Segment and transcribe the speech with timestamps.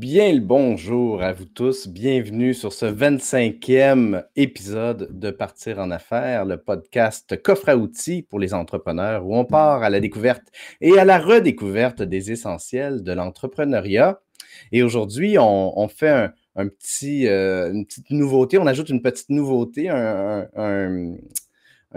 [0.00, 1.86] Bien le bonjour à vous tous.
[1.86, 8.38] Bienvenue sur ce 25e épisode de Partir en affaires, le podcast coffre à outils pour
[8.38, 10.44] les entrepreneurs où on part à la découverte
[10.80, 14.22] et à la redécouverte des essentiels de l'entrepreneuriat.
[14.72, 18.56] Et aujourd'hui, on, fait euh, une petite nouveauté.
[18.56, 20.46] On ajoute une petite nouveauté, un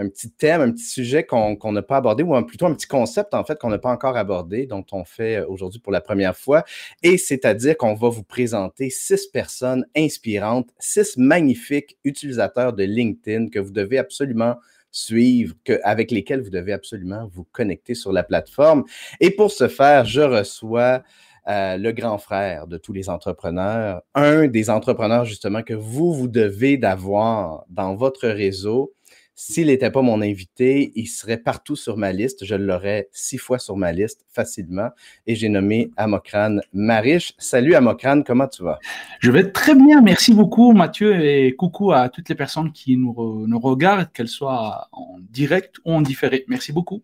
[0.08, 3.44] petit thème, un petit sujet qu'on n'a pas abordé, ou plutôt un petit concept, en
[3.44, 6.64] fait, qu'on n'a pas encore abordé, dont on fait euh, aujourd'hui pour la première fois.
[7.02, 13.58] Et c'est-à-dire qu'on va vous présenter six personnes inspirantes, six magnifiques utilisateurs de LinkedIn que
[13.58, 14.56] vous devez absolument
[14.90, 18.84] suivre, avec lesquels vous devez absolument vous connecter sur la plateforme.
[19.20, 21.02] Et pour ce faire, je reçois
[21.48, 26.28] euh, le grand frère de tous les entrepreneurs, un des entrepreneurs justement que vous, vous
[26.28, 28.94] devez d'avoir dans votre réseau
[29.36, 32.44] s'il n'était pas mon invité, il serait partout sur ma liste.
[32.44, 34.90] Je l'aurais six fois sur ma liste facilement.
[35.26, 37.34] Et j'ai nommé Amokran Marish.
[37.38, 38.78] Salut Amokran, comment tu vas?
[39.18, 40.00] Je vais très bien.
[40.02, 44.88] Merci beaucoup Mathieu et coucou à toutes les personnes qui nous, nous regardent, qu'elles soient
[44.92, 46.44] en direct ou en différé.
[46.46, 47.02] Merci beaucoup.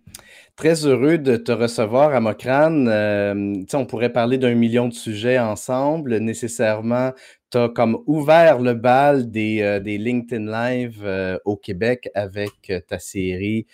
[0.54, 2.86] Très heureux de te recevoir, Amokran.
[2.86, 6.19] Euh, on pourrait parler d'un million de sujets ensemble.
[6.19, 7.12] Nécessairement,
[7.50, 12.50] tu as comme ouvert le bal des, euh, des LinkedIn Live euh, au Québec avec
[12.70, 13.66] euh, ta série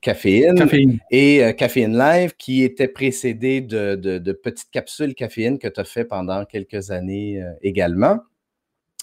[0.00, 0.68] Caféine,
[1.10, 6.04] et Caféine Live qui était précédée de, de, petites capsules caféine que tu as fait
[6.04, 8.20] pendant quelques années également.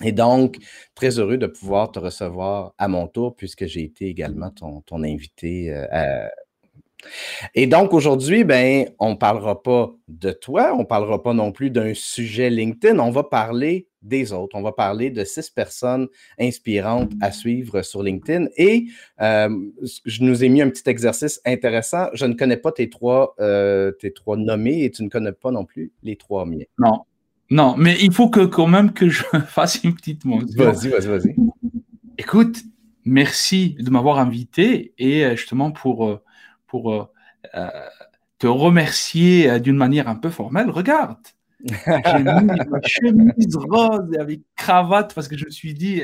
[0.06, 0.56] Et donc,
[0.96, 5.04] très heureux de pouvoir te recevoir à mon tour puisque j'ai été également ton, ton
[5.04, 6.32] invité à,
[7.56, 11.52] et donc aujourd'hui, ben, on ne parlera pas de toi, on ne parlera pas non
[11.52, 14.56] plus d'un sujet LinkedIn, on va parler des autres.
[14.56, 16.08] On va parler de six personnes
[16.40, 18.48] inspirantes à suivre sur LinkedIn.
[18.58, 18.86] Et
[19.22, 19.50] euh,
[20.06, 22.10] je nous ai mis un petit exercice intéressant.
[22.14, 25.52] Je ne connais pas tes trois, euh, tes trois nommés et tu ne connais pas
[25.52, 26.66] non plus les trois miens.
[26.78, 27.02] Non,
[27.50, 30.48] non, mais il faut que quand même que je fasse une petite mention.
[30.64, 31.36] Vas-y, vas-y, vas-y.
[32.18, 32.60] Écoute,
[33.06, 36.22] merci de m'avoir invité et euh, justement pour
[36.74, 37.06] pour euh,
[37.54, 37.70] euh,
[38.40, 41.18] te remercier euh, d'une manière un peu formelle, regarde,
[41.64, 41.74] j'ai
[42.24, 46.02] mis ma chemise rose avec cravate parce que je me suis dit,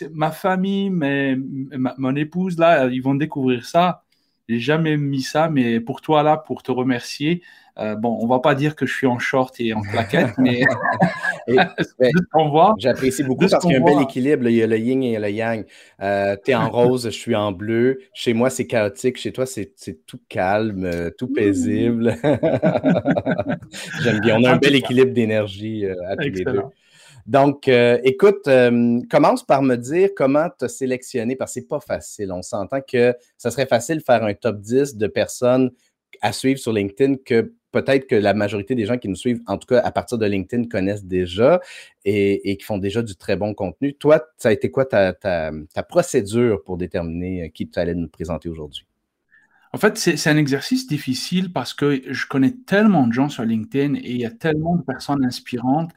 [0.12, 1.36] ma famille, mais
[1.98, 4.02] mon épouse, là, ils vont découvrir ça.
[4.48, 7.42] J'ai jamais mis ça, mais pour toi, là, pour te remercier,
[7.76, 10.62] euh, bon, on va pas dire que je suis en short et en claquette, mais
[12.78, 14.48] J'apprécie beaucoup parce qu'il y a un bel équilibre.
[14.48, 15.66] Il y a le yin et le yang.
[16.00, 17.98] Euh, tu es en rose, je suis en bleu.
[18.14, 19.18] Chez moi, c'est chaotique.
[19.18, 19.74] Chez toi, c'est
[20.06, 22.16] tout calme, euh, tout paisible.
[24.02, 24.38] J'aime bien.
[24.38, 26.62] On a un bel équilibre d'énergie à tous les deux.
[27.26, 28.48] Donc, écoute,
[29.10, 32.30] commence par me dire comment tu as sélectionné, parce que c'est pas facile.
[32.32, 35.70] On s'entend que ça serait facile de faire un top 10 de personnes
[36.20, 39.58] à suivre sur LinkedIn que peut-être que la majorité des gens qui nous suivent, en
[39.58, 41.60] tout cas à partir de LinkedIn, connaissent déjà
[42.04, 43.94] et, qui font déjà du très bon contenu.
[43.94, 45.12] Toi, ça a été quoi ta,
[45.88, 48.86] procédure pour déterminer qui tu allais nous présenter aujourd'hui?
[49.74, 53.96] En fait, c'est un exercice difficile parce que je connais tellement de gens sur LinkedIn
[53.96, 55.90] et il y a tellement de personnes inspirantes.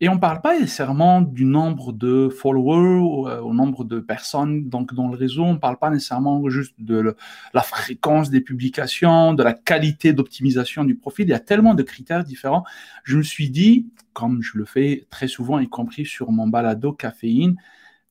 [0.00, 3.98] Et on ne parle pas nécessairement du nombre de followers ou euh, au nombre de
[3.98, 5.42] personnes donc, dans le réseau.
[5.42, 7.16] On ne parle pas nécessairement juste de
[7.52, 11.26] la fréquence des publications, de la qualité d'optimisation du profil.
[11.26, 12.62] Il y a tellement de critères différents.
[13.02, 16.92] Je me suis dit, comme je le fais très souvent, y compris sur mon balado
[16.92, 17.56] caféine,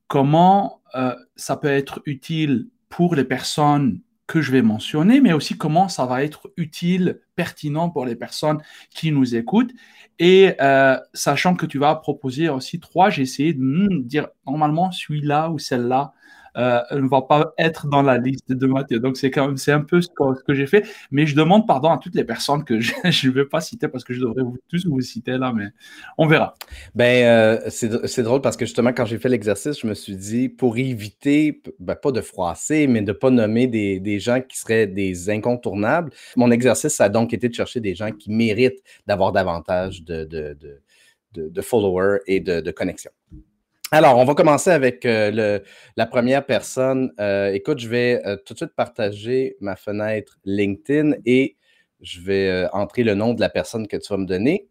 [0.09, 5.57] comment euh, ça peut être utile pour les personnes que je vais mentionner, mais aussi
[5.57, 9.71] comment ça va être utile, pertinent pour les personnes qui nous écoutent.
[10.19, 14.91] Et euh, sachant que tu vas proposer aussi trois, j'ai essayé de hmm, dire normalement
[14.91, 16.13] celui-là ou celle-là
[16.57, 18.99] euh, ne va pas être dans la liste de Mathieu.
[18.99, 20.09] Donc, c'est quand même, c'est un peu ce
[20.45, 20.85] que, j'ai fait.
[21.11, 24.03] Mais je demande pardon à toutes les personnes que je ne vais pas citer parce
[24.03, 25.67] que je devrais vous, tous vous citer là, mais
[26.17, 26.55] on verra.
[26.95, 30.49] Ben, euh, c'est drôle parce que justement, quand j'ai fait l'exercice, je me suis dit,
[30.49, 34.57] pour éviter, ben, pas de froisser, mais de ne pas nommer des, des, gens qui
[34.57, 39.31] seraient des incontournables, mon exercice a donc été de chercher des gens qui méritent d'avoir
[39.31, 40.57] davantage de, de,
[41.33, 43.11] de, de followers et de, connexions.
[43.93, 45.59] Alors, on va commencer avec euh,
[45.97, 47.11] la première personne.
[47.19, 51.57] Euh, écoute, je vais euh, tout de suite partager ma fenêtre LinkedIn et
[52.01, 54.67] je vais entrer le nom de la personne que tu vas me donner.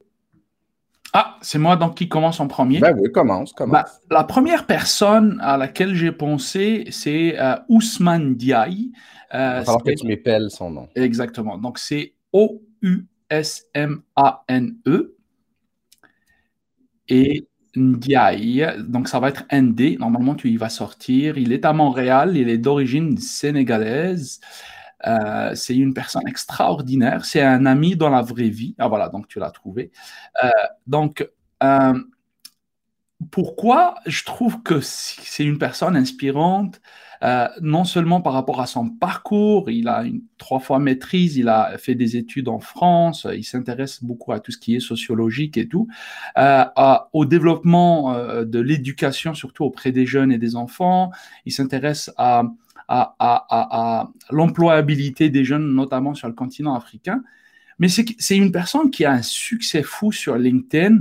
[1.12, 2.80] Ah, c'est moi donc qui commence en premier.
[2.80, 3.74] Ben oui, commence, commence.
[3.74, 7.36] Bah, la première personne à laquelle j'ai pensé, c'est
[7.68, 8.90] Ousmane Diaye.
[9.32, 10.88] Il va que tu m'épelles son nom.
[10.96, 11.58] Exactement.
[11.58, 13.06] Donc, c'est O-U-S-M-A-N-E.
[17.08, 17.46] Et
[17.76, 19.98] Ndiaye, donc ça va être ND.
[19.98, 21.38] Normalement, tu y vas sortir.
[21.38, 24.40] Il est à Montréal, il est d'origine sénégalaise.
[25.06, 27.24] Euh, c'est une personne extraordinaire.
[27.24, 28.74] C'est un ami dans la vraie vie.
[28.78, 29.90] Ah voilà, donc tu l'as trouvé.
[30.44, 30.50] Euh,
[30.86, 31.28] donc,
[31.62, 31.94] euh,
[33.30, 36.80] pourquoi je trouve que c'est une personne inspirante
[37.22, 41.48] euh, non seulement par rapport à son parcours, il a une trois fois maîtrise, il
[41.48, 45.56] a fait des études en France, il s'intéresse beaucoup à tout ce qui est sociologique
[45.56, 45.86] et tout,
[46.36, 46.64] euh,
[47.12, 51.10] au développement euh, de l'éducation, surtout auprès des jeunes et des enfants,
[51.46, 52.42] il s'intéresse à
[54.30, 57.22] l'employabilité des jeunes, notamment sur le continent africain.
[57.78, 60.98] Mais c'est une personne qui a un succès fou sur LinkedIn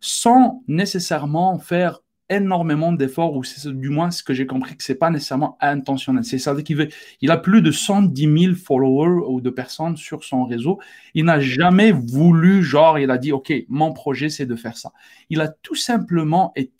[0.00, 2.00] sans nécessairement faire
[2.30, 6.24] énormément d'efforts, ou c'est du moins ce que j'ai compris que c'est pas nécessairement intentionnel.
[6.24, 6.88] C'est ça qu'il.
[7.20, 10.78] Il a plus de 110 000 followers ou de personnes sur son réseau.
[11.14, 14.92] Il n'a jamais voulu, genre, il a dit, OK, mon projet, c'est de faire ça.
[15.30, 16.72] Il a tout simplement été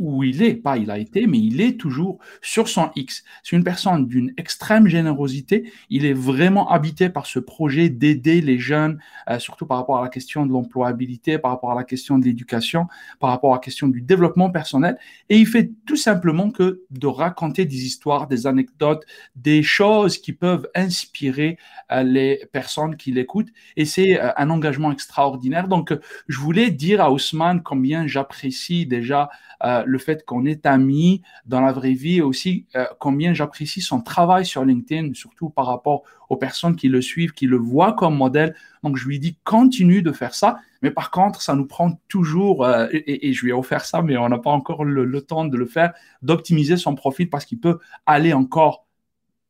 [0.00, 3.22] où il est, pas il a été, mais il est toujours sur son X.
[3.42, 5.70] C'est une personne d'une extrême générosité.
[5.88, 8.98] Il est vraiment habité par ce projet d'aider les jeunes,
[9.30, 12.24] euh, surtout par rapport à la question de l'employabilité, par rapport à la question de
[12.24, 12.86] l'éducation,
[13.20, 14.98] par rapport à la question du développement personnel.
[15.28, 19.04] Et il fait tout simplement que de raconter des histoires, des anecdotes,
[19.36, 21.56] des choses qui peuvent inspirer
[21.92, 23.52] euh, les personnes qui l'écoutent.
[23.76, 25.68] Et c'est euh, un engagement extraordinaire.
[25.68, 25.94] Donc,
[26.26, 29.30] je voulais dire à Ousmane combien j'apprécie déjà
[29.64, 33.80] euh, le fait qu'on est amis dans la vraie vie et aussi euh, combien j'apprécie
[33.80, 37.94] son travail sur LinkedIn, surtout par rapport aux personnes qui le suivent, qui le voient
[37.94, 38.54] comme modèle.
[38.84, 40.58] Donc, je lui dis, continue de faire ça.
[40.82, 44.16] Mais par contre, ça nous prend toujours, euh, et, je lui ai offert ça, mais
[44.16, 47.78] on n'a pas encore le, temps de le faire, d'optimiser son profil parce qu'il peut
[48.06, 48.86] aller encore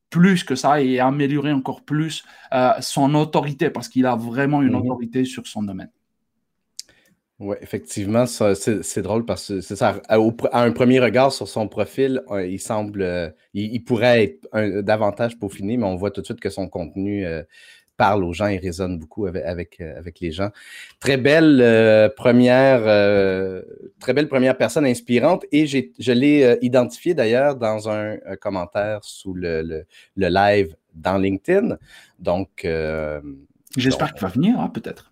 [0.09, 2.23] plus que ça et améliorer encore plus
[2.81, 4.81] son autorité parce qu'il a vraiment une mhm.
[4.81, 5.91] autorité sur son domaine.
[7.39, 10.01] Oui, effectivement, c'est drôle parce que c'est ça.
[10.09, 10.17] À,
[10.51, 15.77] un premier regard sur son profil, euh, il semble, euh, il, pourrait être davantage peaufiné,
[15.77, 17.41] mais on voit tout de suite que son contenu euh,
[17.95, 20.49] parle aux gens et résonne beaucoup avec, avec, les gens.
[20.99, 22.81] Très belle première,
[23.99, 29.85] très belle première personne inspirante et je l'ai identifié d'ailleurs dans un, commentaire sous le,
[30.15, 31.77] live dans LinkedIn.
[32.19, 32.65] Donc,
[33.77, 35.09] j'espère qu'il va venir, hein, peut-être.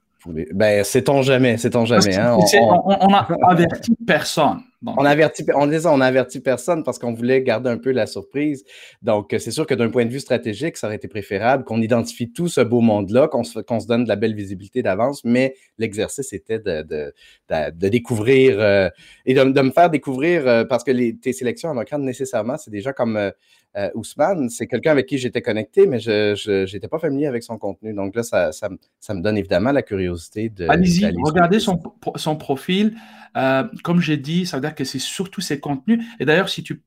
[0.54, 2.16] Ben, sait-on jamais, sait-on jamais.
[2.16, 4.60] Hein, on, n'a averti personne.
[4.86, 8.06] On a averti, on, on a averti personne parce qu'on voulait garder un peu la
[8.06, 8.64] surprise.
[9.02, 12.32] Donc, c'est sûr que d'un point de vue stratégique, ça aurait été préférable qu'on identifie
[12.32, 16.32] tout ce beau monde-là, qu'on se, se, donne de la belle visibilité d'avance, mais l'exercice
[16.34, 17.14] était de, de,
[17.50, 18.90] de, découvrir euh,
[19.26, 22.72] et de, me faire découvrir, euh, parce que les, tes sélections en Ukraine, nécessairement, c'est
[22.72, 23.32] des gens comme euh,
[23.78, 27.58] euh, Ousmane, c'est quelqu'un avec qui j'étais connecté, mais je n'étais pas familier avec son
[27.58, 27.94] contenu.
[27.94, 30.68] Donc là, ça, ça, me donne évidemment la curiosité de.
[30.68, 31.80] Allez-y, regardez son,
[32.16, 32.96] son, profil.
[33.36, 36.04] Euh, comme j'ai dit, ça veut dire que c'est surtout ses contenus.
[36.20, 36.82] Et d'ailleurs, si tu,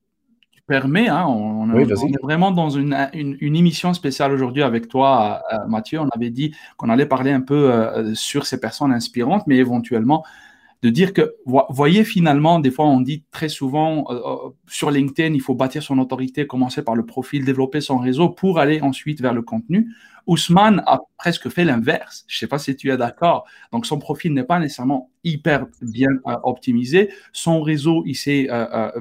[0.67, 5.99] permets, hein, on, est vraiment dans une, une, émission spéciale aujourd'hui avec toi, euh, Mathieu.
[5.99, 10.25] On avait dit qu'on allait parler un peu sur ces personnes inspirantes, mais éventuellement
[10.83, 15.35] de dire que, voyez finalement, des fois on dit très souvent euh, euh, sur LinkedIn,
[15.35, 19.21] il faut bâtir son autorité, commencer par le profil, développer son réseau pour aller ensuite
[19.21, 19.89] vers le contenu.
[20.27, 22.25] Ousmane a presque fait l'inverse.
[22.29, 23.47] Je ne sais pas si tu es d'accord.
[23.73, 27.11] Donc, son profil n'est pas nécessairement hyper bien euh, optimisé.
[27.33, 28.17] Son réseau, il,
[28.51, 29.01] euh, euh,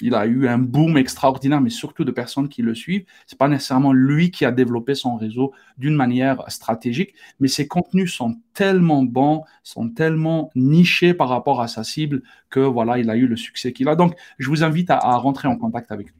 [0.00, 3.04] il a eu un boom extraordinaire, mais surtout de personnes qui le suivent.
[3.26, 7.66] Ce n'est pas nécessairement lui qui a développé son réseau d'une manière stratégique, mais ses
[7.66, 13.08] contenus sont tellement bons, sont tellement nichés par rapport à sa cible que voilà, il
[13.10, 13.96] a eu le succès qu'il a.
[13.96, 16.14] Donc, je vous invite à, à rentrer en contact avec lui.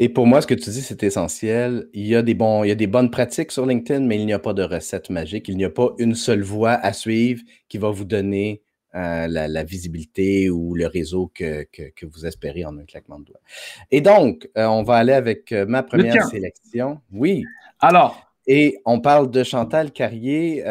[0.00, 1.88] Et pour moi, ce que tu dis, c'est essentiel.
[1.92, 4.26] Il y, a des bons, il y a des bonnes pratiques sur LinkedIn, mais il
[4.26, 5.48] n'y a pas de recette magique.
[5.48, 8.62] Il n'y a pas une seule voie à suivre qui va vous donner
[8.94, 13.40] euh, la, visibilité ou le réseau que, que, vous espérez en un claquement de doigts.
[13.90, 17.00] Et donc, euh, on va aller avec euh, ma première sélection.
[17.12, 17.44] Oui.
[17.80, 18.24] Alors.
[18.50, 20.64] Et on parle de Chantal Carrier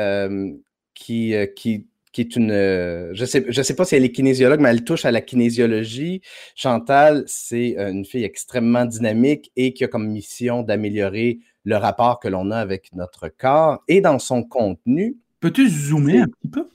[0.96, 1.86] qui, qui
[2.18, 2.50] qui est une.
[2.50, 5.12] Euh, je ne sais, je sais pas si elle est kinésiologue, mais elle touche à
[5.12, 6.22] la kinésiologie.
[6.56, 12.20] Chantal, c'est euh, une fille extrêmement dynamique et qui a comme mission d'améliorer le rapport
[12.20, 13.84] que l'on a avec notre corps.
[13.88, 15.18] Et dans son contenu.
[15.42, 16.68] Peux-tu zoomer un petit peu?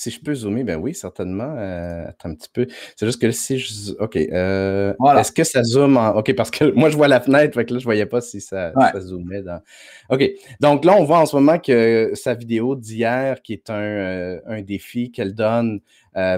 [0.00, 1.56] Si je peux zoomer, ben oui, certainement.
[1.58, 2.66] Euh, attends un petit peu.
[2.96, 3.92] C'est juste que si je.
[3.98, 4.16] OK.
[4.16, 6.16] Euh, est-ce que ça zoome en.
[6.16, 8.22] OK, parce que moi, je vois la fenêtre, fait que là, je ne voyais pas
[8.22, 9.60] si ça, zoomait dans.
[10.08, 10.24] OK.
[10.58, 14.40] Donc là, on voit en ce moment que sa vidéo d'hier, qui est un, euh,
[14.46, 15.80] un défi qu'elle donne,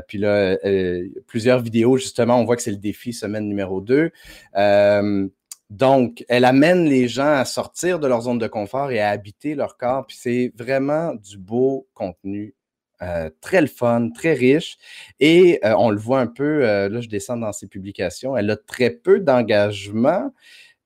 [0.09, 0.57] puis là,
[1.29, 4.11] plusieurs vidéos, justement, on voit que c'est le défi semaine numéro 2.
[5.71, 9.55] Donc, elle amène les gens à sortir de leur zone de confort et à habiter
[9.55, 10.05] leur corps.
[10.05, 12.57] Puis c'est vraiment du beau contenu
[13.03, 14.77] euh, très le fun, très riche.
[15.19, 18.51] Et euh, on le voit un peu, euh, là, je descends dans ses publications, elle
[18.51, 20.31] a très peu d'engagement.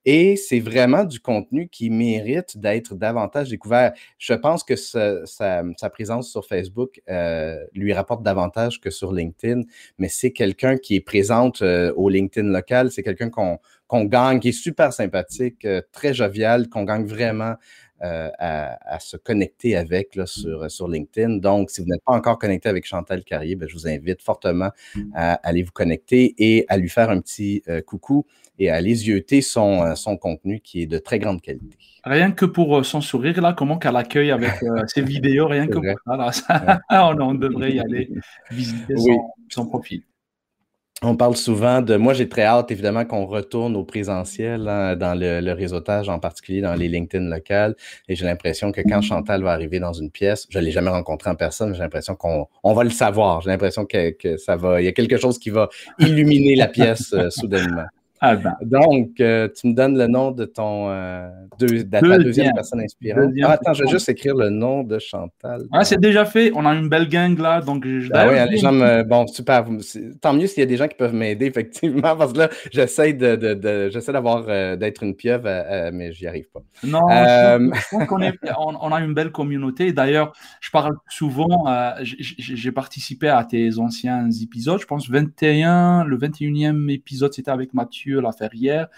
[0.09, 3.93] Et c'est vraiment du contenu qui mérite d'être davantage découvert.
[4.19, 7.01] Je pense que sa, présence sur Facebook
[7.75, 9.63] lui rapporte davantage que sur LinkedIn,
[9.99, 12.93] mais c'est quelqu'un qui est présente au LinkedIn local.
[12.93, 17.57] C'est quelqu'un qu'on gagne, qui est super sympathique, très jovial, qu'on gagne vraiment
[18.03, 21.37] euh, à, se connecter avec là, sur, sur LinkedIn.
[21.37, 24.71] Donc, si vous n'êtes pas encore connecté avec Chantal Carrier, ben, je vous invite fortement
[25.15, 28.27] à aller vous connecter et à lui faire un petit euh, coucou
[28.59, 31.77] et à aller yeuter son, euh, son contenu qui est de très grande qualité.
[32.05, 34.53] Rien que pour son sourire, là, comment qu'elle accueille avec
[34.89, 38.11] ses vidéos, rien que pour ça, on, devrait y aller
[38.51, 38.95] visiter
[39.49, 40.03] son profil.
[41.03, 41.97] On parle souvent de.
[41.97, 46.63] Moi, j'ai très hâte, évidemment, qu'on retourne au présentiel hein, dans le, réseautage, en particulier
[46.63, 47.77] dans les LinkedIn locales.
[48.09, 50.89] Et j'ai l'impression que quand Chantal va arriver dans une pièce, je ne l'ai jamais
[50.89, 53.43] rencontré en personne, j'ai l'impression qu'on on va le savoir.
[53.43, 54.81] J'ai l'impression que, que, ça va.
[54.81, 57.85] Il y a quelque chose qui va illuminer la pièce euh, soudainement.
[58.21, 58.55] Ah ben.
[58.63, 63.33] Donc, euh, tu me donnes le nom de ton euh, de, ta deuxième personne inspirante.
[63.43, 65.65] Ah, attends, je vais juste écrire le nom de Chantal.
[65.73, 66.51] Ah, c'est déjà fait.
[66.55, 67.61] On a une belle gang là.
[67.61, 69.03] Donc, ah oui, les gens me...
[69.03, 69.67] Bon, super.
[70.21, 73.13] Tant mieux s'il y a des gens qui peuvent m'aider, effectivement, parce que là, j'essaie
[73.13, 75.49] de, de, j'essaie d'avoir euh, d'être une pieuvre,
[75.93, 76.61] mais j'y arrive pas.
[76.85, 78.21] Non, je pense qu'on
[78.81, 79.93] on, a une belle communauté.
[79.93, 81.67] D'ailleurs, je parle souvent,
[82.03, 84.81] j'ai participé à tes anciens épisodes.
[84.81, 88.89] Je pense 21, le 21e épisode, c'était avec Mathieu la Ferrière,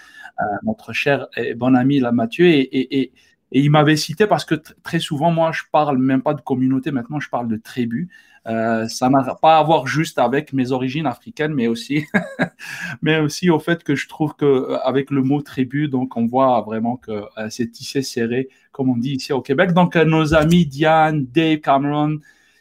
[0.41, 3.13] euh, notre cher et bon ami là, Mathieu, et,
[3.51, 7.19] il m'avait cité parce que très souvent, moi, je parle même pas de communauté, maintenant,
[7.19, 8.11] je parle de tribu.
[8.47, 12.05] Euh, ça n'a pas à voir juste avec mes origines africaines, mais aussi,
[13.03, 16.27] mais aussi au fait que je trouve que euh, avec le mot tribu, donc on
[16.27, 19.73] voit vraiment que c'est tissé serré, comme on dit ici au Québec.
[19.73, 22.19] Donc nos amis Diane, Dave, Cameron,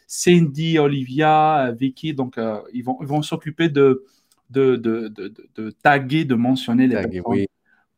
[0.07, 2.39] Cindy, Olivia, Vicky, donc
[2.73, 4.05] ils vont, ils vont s'occuper de
[4.49, 7.21] de, de, de, de, taguer, de mentionner les personnes.
[7.25, 7.47] Oui.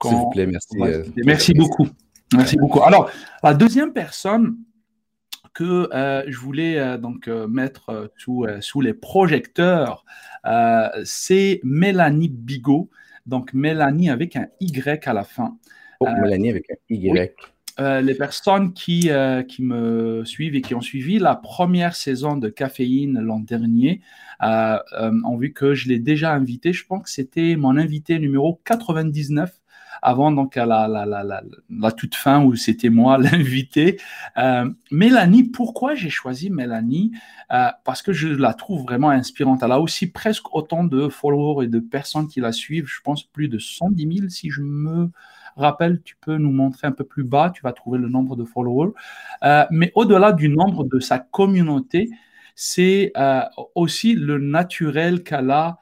[0.03, 0.77] S'il vous plaît, merci.
[0.81, 1.87] Euh, merci beaucoup.
[2.33, 2.81] Merci beaucoup.
[2.81, 3.11] Alors,
[3.43, 4.57] la deuxième personne
[5.53, 10.05] que euh, je voulais euh, donc mettre sous, sous les projecteurs,
[11.03, 12.89] c'est Mélanie Bigot.
[13.25, 15.57] Donc, Mélanie avec un Y à la fin.
[15.99, 17.33] Oh, Mélanie avec un Y.
[17.79, 22.36] Euh, les personnes qui, euh, qui me suivent et qui ont suivi la première saison
[22.36, 24.01] de Caféine l'an dernier
[24.43, 24.77] euh,
[25.24, 26.74] ont vu que je l'ai déjà invité.
[26.74, 29.51] Je pense que c'était mon invité numéro 99
[30.01, 34.00] avant donc à la, la, toute fin où c'était moi l'invité.
[34.91, 37.12] Mélanie, pourquoi j'ai choisi Mélanie?
[37.50, 39.62] Parce que je la trouve vraiment inspirante.
[39.62, 42.88] Elle a aussi presque autant de followers et de personnes qui la suivent.
[42.88, 45.12] Je pense plus de 110 000 si je me
[45.59, 48.45] rappelle, tu peux nous montrer un peu plus bas, tu vas trouver le nombre de
[48.45, 48.91] followers.
[49.43, 52.09] Euh, mais au-delà du nombre de sa communauté,
[52.55, 53.41] c'est euh,
[53.75, 55.77] aussi le naturel qu'elle a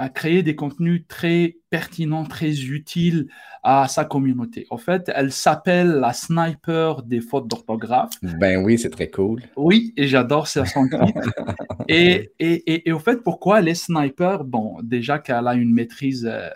[0.00, 3.28] à, euh, créer des contenus très pertinents, très utiles
[3.62, 4.66] à sa communauté.
[4.70, 8.10] En fait, elle s'appelle la sniper des fautes d'orthographe.
[8.22, 9.42] Ben oui, c'est très cool.
[9.56, 10.96] Oui, et j'adore son titre.
[11.88, 14.44] et, et, et, au fait, pourquoi elle est sniper?
[14.44, 16.48] Bon, déjà qu'elle a une maîtrise euh,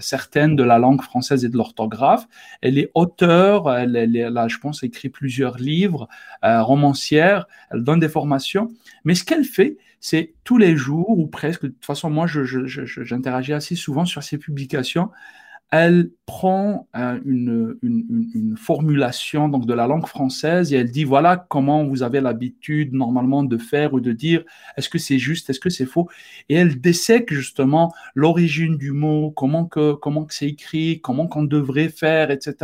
[0.00, 2.26] certaine de la langue française et de l'orthographe.
[2.60, 6.08] Elle est auteure, elle, elle, a, je pense, écrit plusieurs livres,
[6.44, 8.68] euh, romancière, elle donne des formations.
[9.04, 13.52] Mais ce qu'elle fait, c'est tous les jours ou presque, de toute façon, moi, j'interagis
[13.52, 15.10] assez souvent sur ses publications,
[15.70, 21.84] elle prend euh, une, formulation donc de la langue française et elle dit voilà comment
[21.84, 24.44] vous avez l'habitude normalement de faire ou de dire.
[24.76, 25.48] Est-ce que c'est juste?
[25.48, 26.10] Est-ce que c'est faux?
[26.50, 31.44] Et elle dessèque justement l'origine du mot comment que comment que c'est écrit comment qu'on
[31.44, 32.56] devrait faire etc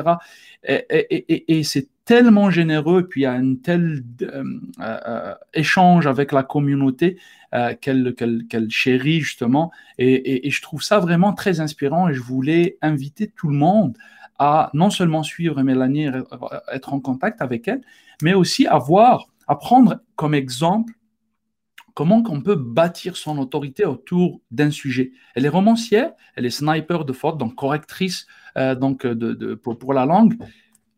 [0.64, 4.42] et, et, et c'est tellement généreux, puis a un tel euh,
[4.80, 7.18] euh, échange avec la communauté
[7.54, 9.70] euh, qu'elle chérit justement.
[9.98, 13.94] Et, je trouve ça vraiment très inspirant et je voulais inviter tout le monde
[14.38, 16.08] à non seulement suivre Mélanie,
[16.72, 17.82] être en contact avec elle,
[18.22, 20.94] mais aussi à voir, à prendre comme exemple
[21.92, 25.12] comment on peut bâtir son autorité autour d'un sujet.
[25.34, 30.38] Elle est romancière, elle est sniper de faute, donc correctrice donc de, pour, la langue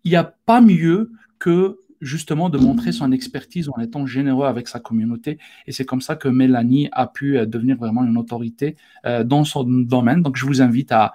[0.05, 4.69] il n'y a pas mieux que justement de montrer son expertise en étant généreux avec
[4.69, 5.39] sa communauté.
[5.67, 9.45] Et c'est comme ça que Mélanie a pu euh, devenir vraiment une autorité euh, dans
[9.45, 10.23] son domaine.
[10.23, 11.13] Donc, je vous invite à,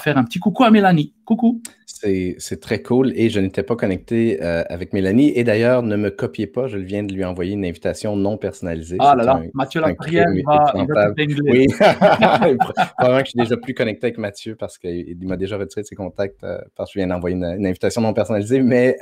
[0.00, 1.12] faire un petit coucou à Mélanie.
[1.24, 1.60] Coucou.
[2.00, 5.32] C'est très cool et je n'étais pas connecté euh, avec Mélanie.
[5.34, 8.96] Et d'ailleurs, ne me copiez pas, je viens de lui envoyer une invitation non personnalisée.
[9.00, 14.06] Ah là là, Mathieu Laprière va, va Oui, probablement que je suis déjà plus connecté
[14.06, 16.44] avec Mathieu parce qu'il m'a déjà retiré de ses contacts
[16.76, 18.62] parce que je viens d'envoyer une, invitation non personnalisée.
[18.62, 18.96] Mais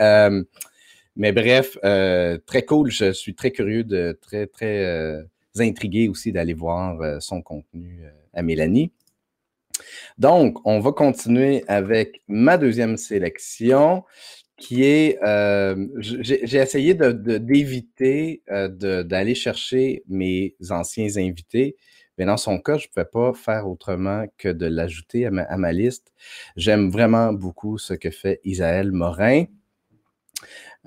[1.17, 2.91] mais bref, euh, très cool.
[2.91, 5.23] Je suis très curieux, de très, très euh,
[5.59, 8.03] intrigué aussi d'aller voir euh, son contenu
[8.35, 8.93] à Mélanie.
[10.19, 14.05] Donc, on va continuer avec ma deuxième sélection
[14.57, 21.77] qui est, euh, j'ai essayé d'éviter de, d'aller chercher mes anciens invités,
[22.19, 25.73] mais dans son cas, je ne pouvais pas faire autrement que de l'ajouter à ma,
[25.73, 26.13] liste.
[26.57, 29.45] J'aime vraiment beaucoup ce que fait Isaël Morin.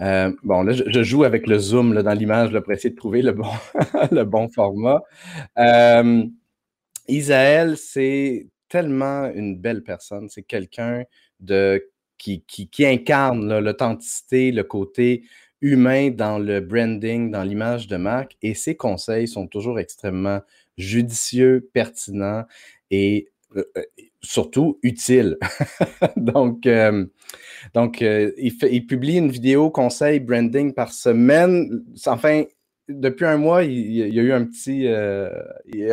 [0.01, 3.33] Euh, bon, là, je, joue avec le zoom dans l'image pour essayer de trouver le
[3.33, 3.49] bon,
[4.11, 5.01] le bon format.
[5.57, 6.23] Euh,
[7.07, 10.29] Isaël, c'est tellement une belle personne.
[10.29, 11.03] C'est quelqu'un
[11.39, 15.23] de qui, incarne l'authenticité, le côté
[15.61, 18.37] humain dans le branding, dans l'image de marque.
[18.41, 20.41] Et ses conseils sont toujours extrêmement
[20.77, 22.45] judicieux, pertinents
[22.91, 23.63] et euh,
[24.21, 25.37] surtout utiles.
[26.17, 27.05] donc, euh,
[27.73, 31.83] il, publie une vidéo conseil branding par semaine.
[32.05, 32.43] Enfin,
[32.89, 34.87] depuis un mois, il, y a eu un petit.
[34.87, 35.29] Euh,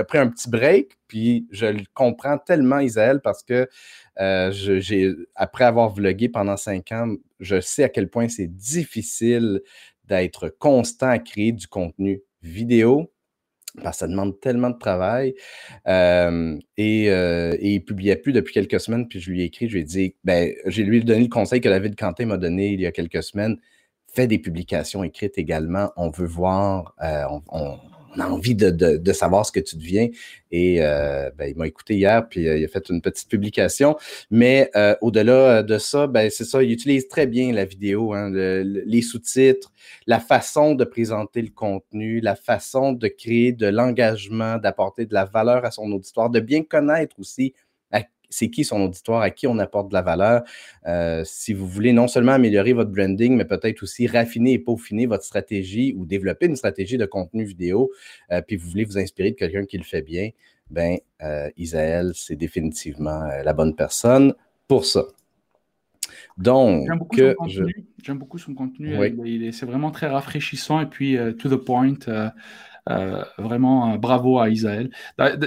[0.08, 3.68] pris un petit break, puis je le comprends tellement, Isaël, parce que
[4.20, 9.60] euh, après avoir vlogué pendant cinq ans, je sais à quel point c'est difficile
[10.04, 13.12] d'être constant à créer du contenu vidéo
[13.82, 15.34] parce que ça demande tellement de travail.
[15.86, 17.10] Euh, et,
[17.60, 20.14] il publiait plus depuis quelques semaines, puis je lui ai écrit, je lui ai dit,
[20.24, 23.22] ben, j'ai lui donné le conseil que David Quentin m'a donné il y a quelques
[23.22, 23.58] semaines.
[24.16, 25.92] Fais des publications écrites également.
[25.94, 27.78] On veut voir, euh, on,
[28.18, 30.08] a envie de, savoir ce que tu deviens.
[30.50, 33.94] Et euh, ben, il m'a écouté hier, puis euh, il a fait une petite publication.
[34.30, 34.70] Mais
[35.02, 39.70] au-delà de ça, ben, c'est ça, il utilise très bien la vidéo, hein, les sous-titres,
[40.06, 45.26] la façon de présenter le contenu, la façon de créer de l'engagement, d'apporter de la
[45.26, 47.52] valeur à son auditoire, de bien connaître aussi
[48.30, 50.42] c'est qui son auditoire, à qui on apporte de la valeur.
[50.86, 55.06] Euh, si vous voulez non seulement améliorer votre branding, mais peut-être aussi raffiner et peaufiner
[55.06, 57.90] votre stratégie ou développer une stratégie de contenu vidéo,
[58.32, 60.30] euh, puis vous voulez vous inspirer de quelqu'un qui le fait bien,
[60.70, 64.34] ben euh, Isaël, c'est définitivement la bonne personne
[64.66, 65.04] pour ça.
[66.36, 66.86] Donc,
[68.02, 68.94] j'aime beaucoup son contenu.
[69.52, 71.94] c'est vraiment très rafraîchissant et puis to the point.
[72.88, 74.90] Euh, vraiment, euh, bravo à Isaël.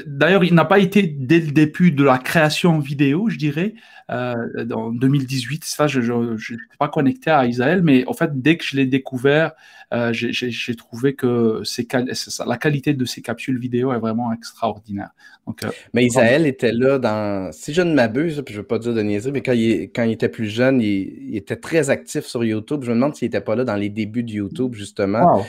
[0.06, 3.76] D'ailleurs, il n'a pas été dès le début de la création vidéo, je dirais,
[4.12, 4.36] euh,
[4.74, 5.64] en 2018.
[5.64, 8.86] Ça, je ne suis pas connecté à Isaël, mais en fait, dès que je l'ai
[8.86, 9.54] découvert,
[9.94, 11.64] euh, j'ai trouvé que
[12.46, 15.10] la qualité de ces capsules vidéo est vraiment extraordinaire.
[15.48, 18.80] Donc, mais Isaël était là dans, si je ne m'abuse, puis je ne veux pas
[18.80, 22.26] dire de niaiser, mais quand il, quand il était plus jeune, il, était très actif
[22.26, 22.84] sur YouTube.
[22.84, 25.44] Je me demande s'il n'était pas là dans les débuts de YouTube, justement.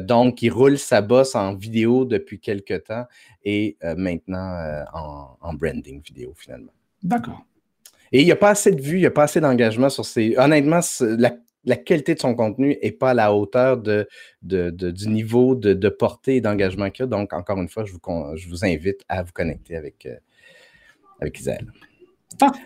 [0.00, 3.04] donc, il roule sa bosse en vidéo depuis quelques temps
[3.46, 6.72] et euh, maintenant euh, en, branding vidéo finalement.
[7.02, 7.44] D'accord.
[8.12, 10.04] Et il n'y a pas assez de vues, il n'y a pas assez d'engagement sur
[10.04, 10.36] ces.
[10.36, 11.32] Honnêtement, la,
[11.74, 14.06] qualité de son contenu n'est pas à la hauteur de,
[14.42, 17.06] du niveau de, portée et d'engagement qu'il y a.
[17.08, 18.00] Donc, encore une fois, je vous,
[18.36, 20.16] je vous invite à vous connecter avec, euh,
[21.20, 21.42] avec.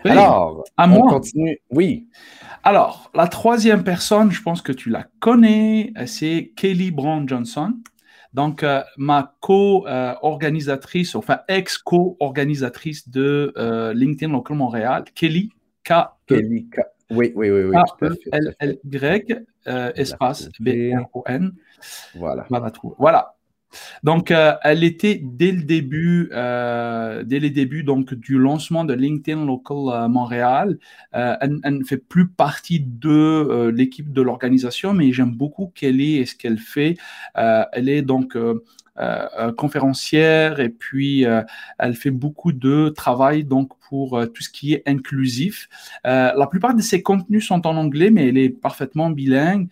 [0.05, 1.59] Alors, à on continue.
[1.71, 2.07] Oui.
[2.63, 7.73] Alors, la troisième personne, je pense que tu la connais, c'est Kelly Brown Johnson.
[8.33, 15.49] Donc, euh, ma co-organisatrice, enfin ex-co-organisatrice de euh, LinkedIn Local Montréal, Kelly
[15.83, 15.91] K.
[15.91, 16.79] -E Kelly K.
[17.11, 17.75] Oui, oui, oui, oui.
[17.99, 21.53] K-E-L-L-Y, euh, espace B-R-O-N.
[22.15, 22.47] Voilà.
[22.97, 23.35] Voilà.
[24.03, 28.93] Donc, euh, elle était dès le début, euh, dès les débuts donc du lancement de
[28.93, 30.77] LinkedIn Local euh, Montréal.
[31.11, 36.35] elle, ne fait plus partie de l'équipe de l'organisation, mais j'aime beaucoup Kelly et ce
[36.35, 36.97] qu'elle fait.
[37.35, 38.37] elle est donc
[38.99, 41.43] euh, euh, conférencière et puis euh,
[41.79, 45.69] elle fait beaucoup de travail donc pour tout ce qui est inclusif.
[46.03, 49.69] la plupart de ses contenus sont en anglais, mais elle est parfaitement bilingue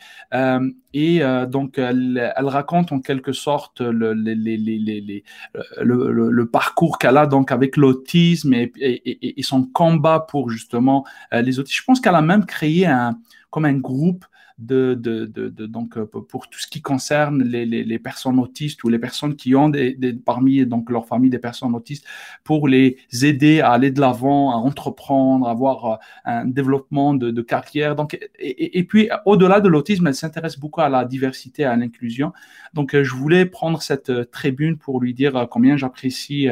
[0.93, 8.53] et donc elle, raconte en quelque sorte le, le, parcours qu'elle a donc avec l'autisme
[8.53, 11.77] et, et, son combat pour justement les autistes.
[11.77, 13.17] Je pense qu'elle a même créé un
[13.49, 14.25] comme un groupe
[14.59, 18.89] de, de, de, donc euh, pour tout ce qui concerne les, les, personnes autistes ou
[18.89, 22.05] les personnes qui ont des, parmi donc leur famille des personnes autistes
[22.43, 25.95] pour les aider à aller de l'avant, à entreprendre, à avoir euh,
[26.25, 27.95] un développement de, carrière.
[27.95, 32.33] Donc et, et puis au-delà de l'autisme, elle s'intéresse beaucoup à la diversité, à l'inclusion.
[32.73, 36.49] Donc euh, je voulais prendre cette tribune pour lui dire combien j'apprécie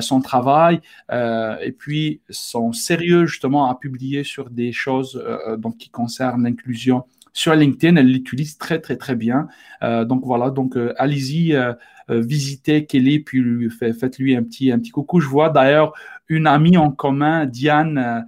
[0.00, 5.22] son travail et puis son sérieux justement à publier sur des choses
[5.58, 7.04] donc qui concernent l'inclusion
[7.38, 9.46] sur LinkedIn, elle l'utilise très, très, très bien.
[9.84, 11.72] Euh, donc voilà, donc euh, allez-y, euh,
[12.08, 15.20] visitez Kelly, puis lui, faites-lui un petit, un petit coucou.
[15.20, 15.92] Je vois d'ailleurs
[16.28, 18.26] une amie en commun, Diane,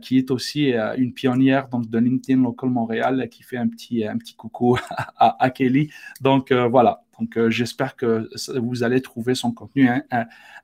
[0.00, 4.16] qui est aussi une pionnière donc, de LinkedIn Local Montréal, qui fait un petit, un
[4.16, 4.78] petit coucou
[5.16, 5.90] à, Kelly.
[6.20, 10.02] Donc voilà, donc j'espère que vous allez trouver son contenu hein,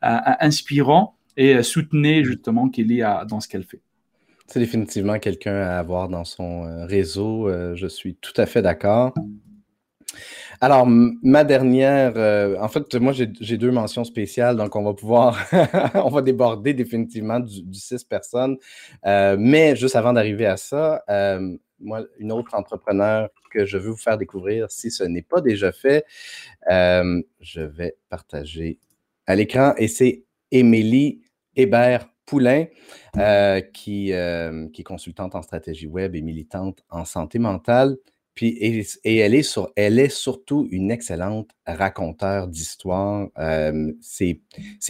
[0.03, 1.17] inspirant.
[1.37, 3.81] et soutenez justement Kelly dans ce qu'elle fait.
[4.49, 7.49] C'est définitivement quelqu'un à avoir dans son réseau.
[7.75, 9.13] je suis tout à fait d'accord.
[10.61, 15.39] Alors, ma dernière, euh, en fait, moi, j'ai deux mentions spéciales, donc on va pouvoir,
[15.95, 18.57] on va déborder définitivement du, six personnes.
[19.07, 23.91] Euh, mais juste avant d'arriver à ça, euh, moi, une autre entrepreneur que je veux
[23.91, 26.05] vous faire découvrir, si ce n'est pas déjà fait,
[26.69, 28.79] je vais partager
[29.27, 31.23] à l'écran et c'est Émilie
[32.33, 32.67] Hébert-Poulain,
[33.73, 34.13] qui,
[34.73, 37.97] qui est consultante en stratégie web et militante en santé mentale
[38.47, 43.29] et, elle, est sur, elle est surtout une excellente raconteur d'histoires.
[44.01, 44.41] ses,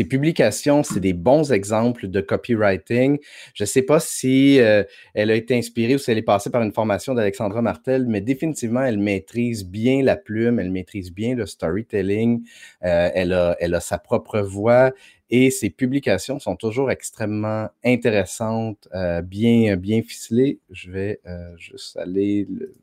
[0.08, 3.18] publications, c'est des bons exemples de copywriting.
[3.54, 6.50] Je ne sais pas si euh, elle a été inspirée ou si elle est passée
[6.50, 11.34] par une formation d'Alexandra Martel, mais définitivement, elle maîtrise bien la plume, elle maîtrise bien
[11.34, 12.44] le storytelling,
[12.84, 14.92] euh, elle, a, elle a sa propre voix
[15.30, 20.60] et ses publications sont toujours extrêmement intéressantes, euh, bien, bien ficelées.
[20.70, 21.20] Je vais
[21.58, 22.46] juste aller...
[22.50, 22.74] Le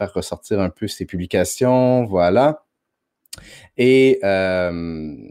[0.00, 2.06] faire ressortir un peu ses publications.
[2.06, 2.64] Voilà.
[3.76, 5.28] Et euh,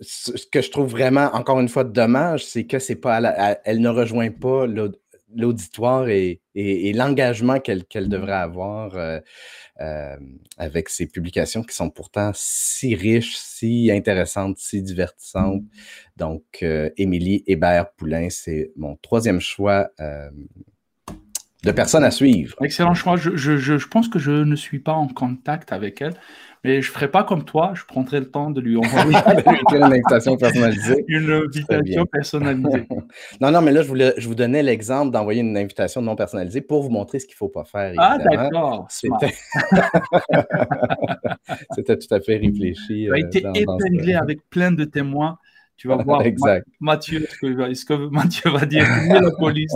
[0.00, 3.20] ce que je trouve vraiment, encore une fois, dommage, c'est que c'est pas,
[3.64, 4.66] elle, ne rejoint pas
[5.36, 6.40] l'auditoire et,
[6.94, 9.20] l'engagement qu'elle devrait avoir euh,
[9.80, 10.16] euh,
[10.56, 15.62] avec ses publications qui sont pourtant si riches, si intéressantes, si divertissantes.
[16.16, 16.64] Donc,
[16.96, 19.90] Émilie Hébert-Poulain, c'est mon troisième choix
[21.66, 22.56] de personnes à suivre.
[22.62, 23.16] Excellent choix.
[23.16, 26.14] Je, je, je, pense que je ne suis pas en contact avec elle,
[26.66, 27.72] mais je ne ferai pas comme toi.
[27.74, 29.16] Je prendrai le temps de lui envoyer
[29.72, 31.04] une invitation personnalisée.
[31.06, 32.86] Une invitation personnalisée.
[33.40, 36.60] non, non, mais là, je, voulais, je vous donnais l'exemple d'envoyer une invitation non personnalisée
[36.60, 37.94] pour vous montrer ce qu'il ne faut pas faire.
[37.98, 38.86] Ah, d'accord.
[38.90, 39.32] C'était...
[41.96, 43.06] tout à fait réfléchi.
[43.06, 45.38] Tu as été épinglé avec plein de témoins.
[45.76, 46.66] Tu vas voir exact.
[46.80, 49.74] Mathieu, est-ce que, Mathieu va dire la police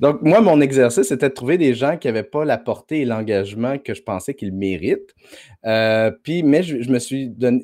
[0.00, 3.04] Donc, moi, mon exercice, c'était de trouver des gens qui n'avaient pas la portée et
[3.04, 5.14] l'engagement que je pensais qu'ils méritent.
[5.66, 7.60] Euh, puis, mais je, me suis donné,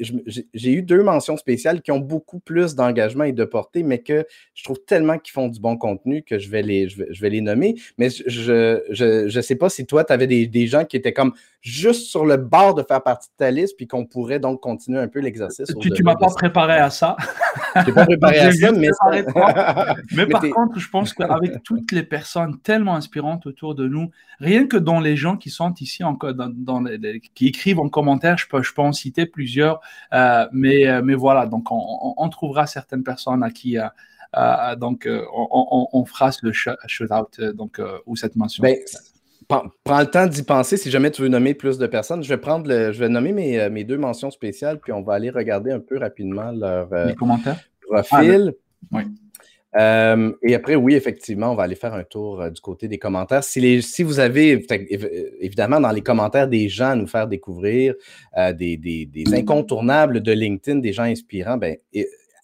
[0.54, 4.26] j'ai eu deux mentions spéciales qui ont beaucoup plus d'engagement et de portée, mais que
[4.54, 7.40] je trouve tellement qu'ils font du bon contenu que je vais les, je vais, les
[7.40, 7.76] nommer.
[7.98, 11.32] Mais je ne sais pas si toi, tu avais des, des, gens qui étaient comme
[11.60, 14.98] juste sur le bord de faire partie de ta liste, puis qu'on pourrait donc continuer
[14.98, 15.72] un peu l'exercice.
[15.80, 17.16] Tu ne m'as pas préparé à ça.
[17.86, 18.88] Je pas préparé à ça, mais.
[20.12, 24.10] mais par contre, je pense qu'avec toutes les personnes tellement inspirantes autour de nous,
[24.40, 26.84] rien que dans les gens qui sont ici, encore dans, dans
[27.34, 29.80] qui écrivent en commentaire, je peux, je peux en citer plusieurs,
[30.12, 33.78] euh, mais, euh, mais voilà, donc on, trouvera certaines personnes à qui.
[33.78, 38.62] Euh, donc, on, on, fera ce shout-out donc, ou cette mention.
[38.62, 38.76] Ben,
[39.84, 42.24] prends le temps d'y penser si jamais tu veux nommer plus de personnes.
[42.24, 45.30] Je vais prendre je vais nommer mes, mes, deux mentions spéciales, puis on va aller
[45.30, 47.60] regarder un peu rapidement leur commentaires.
[47.88, 48.54] profil.
[48.92, 49.02] Ah, oui.
[49.76, 52.98] Euh, et après, oui, effectivement, on va aller faire un tour euh, du côté des
[52.98, 53.42] commentaires.
[53.42, 54.64] Si, vous avez,
[55.40, 57.94] évidemment, dans les commentaires des gens à nous faire découvrir
[58.36, 61.76] euh, des, incontournables de LinkedIn, des gens inspirants, ben,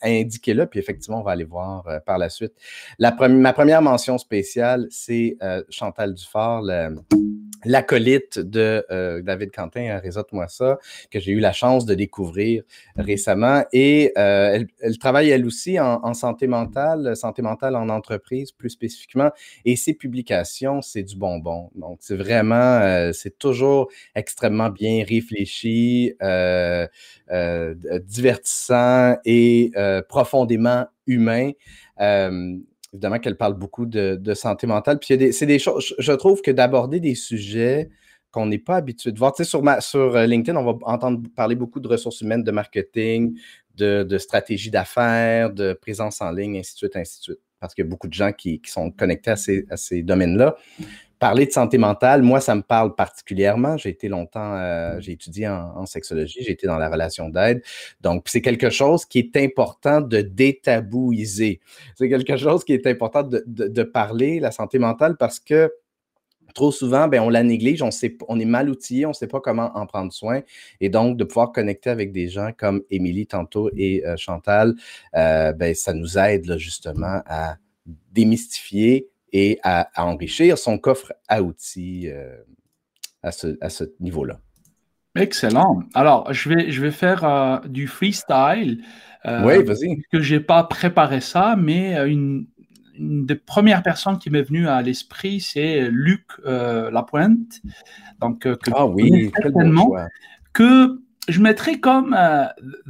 [0.02, 2.52] indiquez-le, puis effectivement, on va aller voir par la suite.
[2.98, 5.36] La ma première mention spéciale, c'est
[5.68, 6.62] Chantal Dufort,
[7.64, 10.78] l'acolyte de euh, David Quentin à Réseau-moi ça,
[11.10, 12.62] que j'ai eu la chance de découvrir
[12.96, 13.64] récemment.
[13.72, 19.30] Et euh, elle, travaille elle aussi en, santé mentale, santé mentale en entreprise plus spécifiquement.
[19.64, 21.70] Et ses publications, c'est du bonbon.
[21.74, 26.12] Donc, c'est vraiment, euh, c'est toujours extrêmement bien réfléchi,
[28.06, 29.72] divertissant et
[30.08, 31.52] profondément humain
[32.92, 34.98] évidemment qu'elle parle beaucoup de, santé mentale.
[34.98, 37.90] Puis c'est des choses, je trouve que d'aborder des sujets
[38.30, 39.32] qu'on n'est pas habitué de voir.
[39.32, 42.50] Tu sais, sur, sur euh, LinkedIn, on va entendre parler beaucoup de ressources humaines, de
[42.50, 43.38] marketing,
[43.74, 47.40] de, de stratégie d'affaires, de présence en ligne, ainsi de suite, ainsi de suite.
[47.58, 50.02] Parce qu'il y a beaucoup de gens qui, qui sont connectés à ces, à ces
[50.02, 50.56] domaines-là
[51.18, 53.76] parler de santé mentale, moi, ça me parle particulièrement.
[53.76, 57.62] J'ai été longtemps, euh, j'ai étudié en, sexologie, j'ai été dans la relation d'aide.
[58.00, 61.60] Donc, c'est quelque chose qui est important de détabouiser.
[61.96, 65.72] C'est quelque chose qui est important de, de, parler, la santé mentale, parce que
[66.54, 69.26] trop souvent, ben, on la néglige, on, sait, on est mal outillé, on ne sait
[69.26, 70.42] pas comment en prendre soin.
[70.80, 74.74] Et donc, de pouvoir connecter avec des gens comme Émilie tantôt et euh, Chantal,
[75.14, 77.56] euh, ben, ça nous aide justement à
[78.12, 82.36] démystifier et à, enrichir son coffre à outils euh,
[83.22, 84.40] à ce, niveau-là.
[85.16, 85.82] Excellent.
[85.94, 88.84] Alors, je vais, je vais faire euh, du freestyle.
[89.26, 90.00] Euh, oui, vas-y.
[90.12, 92.46] Que je n'ai pas préparé ça, mais une,
[92.98, 97.60] des premières personnes qui m'est venue à l'esprit, c'est Luc Lapointe.
[98.20, 99.94] Donc, que ah oui, certainement,
[100.52, 102.16] que je mettrais comme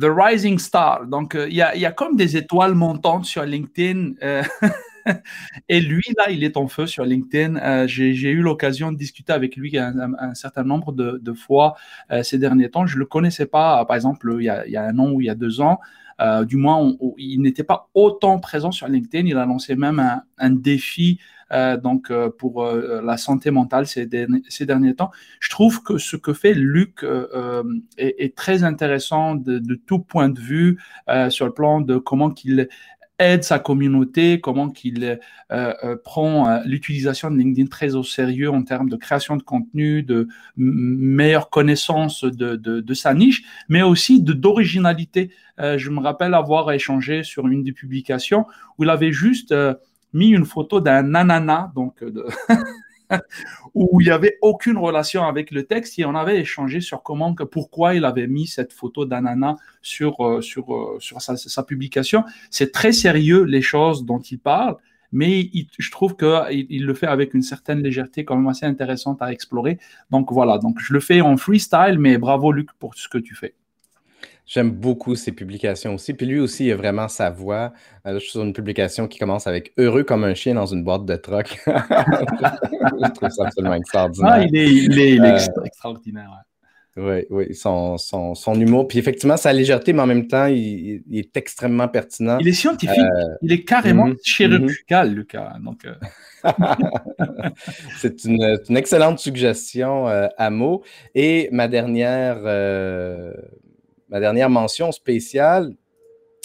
[0.01, 1.07] The Rising Star.
[1.07, 4.13] Donc, il y, a, y, a, comme des étoiles montantes sur LinkedIn.
[5.69, 7.87] Et lui, là, il est en feu sur LinkedIn.
[7.87, 11.75] J'ai eu l'occasion de discuter avec lui un, certain nombre de, fois
[12.23, 12.87] ces derniers temps.
[12.87, 15.31] Je ne le connaissais pas, par exemple, il y, a, un an ou il y
[15.31, 15.79] a deux ans.
[16.21, 19.27] Euh, du moins, il n'était pas autant présent sur LinkedIn.
[19.27, 21.21] Il a lancé même un, défi
[21.53, 25.11] euh, donc euh, pour la santé mentale ces, derniers, temps.
[25.41, 27.05] Je trouve que ce que fait Luc
[27.97, 30.79] est, très intéressant de, de, tout point de vue
[31.31, 32.69] sur le plan de comment qu'il
[33.19, 38.51] aide sa communauté, comment qu'il euh, euh, prend euh, l'utilisation de LinkedIn très au sérieux
[38.51, 44.23] en termes de création de contenu, de meilleure connaissance de, de, sa niche, mais aussi
[44.23, 45.31] d'originalité.
[45.59, 49.55] je me rappelle avoir échangé sur une des publications où il avait juste
[50.13, 52.27] mis une photo d'un ananas, donc de
[53.75, 57.35] où il n'y avait aucune relation avec le texte et on avait échangé sur comment,
[57.35, 62.25] pourquoi il avait mis cette photo d'ananas sur, euh, sur, euh, sur sa, publication.
[62.51, 64.77] C'est très sérieux les choses dont il parle,
[65.13, 69.23] mais je trouve qu'il il le fait avec une certaine légèreté quand même assez intéressante
[69.23, 69.79] à explorer.
[70.11, 73.35] Donc voilà, donc je le fais en freestyle, mais bravo Luc pour ce que tu
[73.35, 73.55] fais.
[74.49, 76.15] J'aime beaucoup ses publications aussi.
[76.15, 77.75] Puis lui aussi, il a vraiment sa voix.
[78.07, 80.83] Euh, je suis sur une publication qui commence avec Heureux comme un chien dans une
[80.83, 81.61] boîte de troc.
[81.67, 84.33] je trouve ça absolument extraordinaire.
[84.33, 86.31] Ah, il est, il est, euh, extraordinaire.
[86.97, 88.89] Oui, oui, son, son, son, humour.
[88.89, 92.39] Puis effectivement, sa légèreté, mais en même temps, il, est extrêmement pertinent.
[92.41, 92.99] Il est scientifique.
[92.99, 95.15] Euh, il est carrément mhm, chirurgical, mhm.
[95.15, 95.53] Lucas.
[95.63, 95.87] Donc,
[97.99, 100.07] C'est une, une, excellente suggestion,
[100.39, 100.83] Amo.
[101.15, 102.39] Et ma dernière
[104.09, 105.75] ma dernière mention spéciale,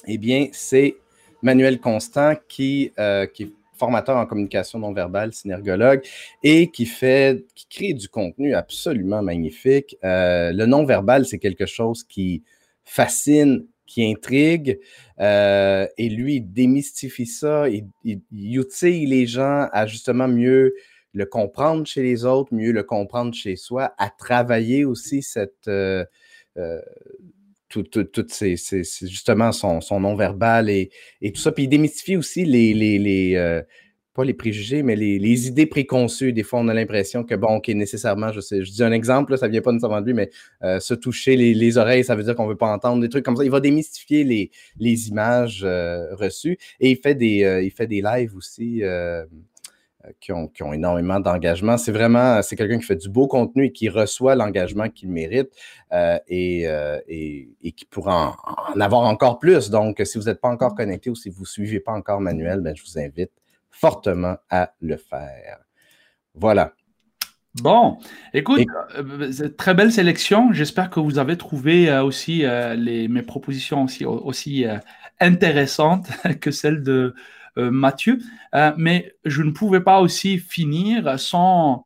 [0.08, 0.96] eh bien, c'est
[1.42, 6.02] Manuel Constant qui, euh, qui est formateur en communication non verbale, synergologue,
[6.44, 9.98] et qui fait, qui crée du contenu absolument magnifique.
[10.04, 12.44] Euh, le non verbal, c'est quelque chose qui
[12.86, 14.80] fascine, qui intrigue,
[15.20, 18.22] euh, et lui, il démystifie ça, il, il,
[18.58, 20.74] utile les gens à justement mieux
[21.14, 25.70] le comprendre chez les autres, mieux le comprendre chez soi, à travailler aussi cette,
[27.82, 28.56] tout, c'est
[29.02, 30.92] justement son, son non-verbal et,
[31.34, 31.52] tout ça.
[31.52, 33.62] Puis il démystifie aussi les, les, euh,
[34.14, 36.34] pas les préjugés, mais les, idées préconçues.
[36.34, 39.36] Des fois, on a l'impression que, bon, OK, nécessairement, je sais, je dis un exemple,
[39.38, 40.30] ça vient pas nécessairement de lui, mais
[40.64, 43.36] euh, se toucher les, oreilles, ça veut dire qu'on veut pas entendre des trucs comme
[43.36, 43.44] ça.
[43.44, 48.02] Il va démystifier les, les images euh, reçues et il fait des, il fait des
[48.02, 48.84] lives aussi
[50.06, 51.78] euh, qui ont, énormément d'engagement.
[51.78, 55.50] C'est vraiment, c'est quelqu'un qui fait du beau contenu et qui reçoit l'engagement qu'il mérite
[55.92, 58.36] euh, euh, et, qui pourra
[58.76, 59.70] en, avoir encore plus.
[59.70, 62.62] Donc, si vous n'êtes pas encore connecté ou si vous ne suivez pas encore Manuel,
[62.62, 63.32] ben, je vous invite
[63.70, 65.60] fortement à le faire.
[66.36, 66.74] Voilà.
[67.62, 67.98] Bon,
[68.34, 68.66] écoute,
[69.58, 70.52] très belle sélection.
[70.54, 72.44] J'espère que vous avez trouvé aussi
[72.76, 74.66] les, mes propositions aussi, aussi
[75.20, 76.08] intéressantes
[76.42, 77.14] que celles de,
[77.58, 78.20] euh, Mathieu.
[78.56, 81.86] Euh, mais je ne pouvais pas aussi finir sans, en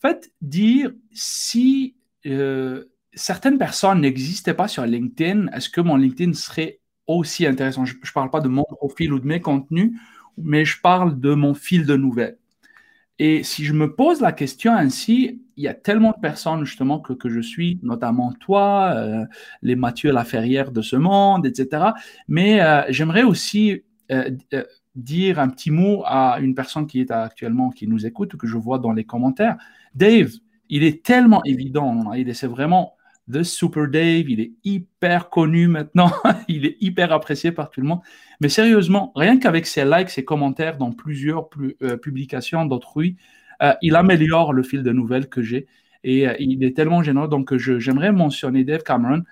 [0.00, 6.78] fait, dire si euh, certaines personnes n'existaient pas sur LinkedIn, est-ce que mon LinkedIn serait
[7.08, 7.84] aussi intéressant?
[7.84, 9.92] Je ne parle pas de mon profil ou de mes contenus,
[10.38, 12.38] mais je parle de mon fil de nouvelles.
[13.18, 17.00] Et si je me pose la question ainsi, il y a tellement de personnes justement
[17.00, 19.26] que, que je suis, notamment toi,
[19.60, 21.92] les Mathieu Laferrière de ce monde, etc.
[22.26, 23.82] Mais j'aimerais aussi
[24.94, 28.56] dire un petit mot à une personne qui est actuellement, qui nous écoute, que je
[28.56, 29.56] vois dans les commentaires.
[29.94, 30.30] Dave,
[30.68, 32.94] il est tellement évident, hein, il c'est vraiment
[33.30, 36.10] The Super Dave, il est hyper connu maintenant,
[36.48, 38.00] il est hyper apprécié par tout le monde.
[38.40, 41.48] Mais sérieusement, rien qu'avec ses likes, ses commentaires dans plusieurs
[41.82, 43.16] euh, publications d'autrui,
[43.62, 45.66] euh, il améliore le fil de nouvelles que j'ai
[46.04, 47.28] et euh, il est tellement généreux.
[47.28, 49.22] Donc, j'aimerais mentionner Dave Cameron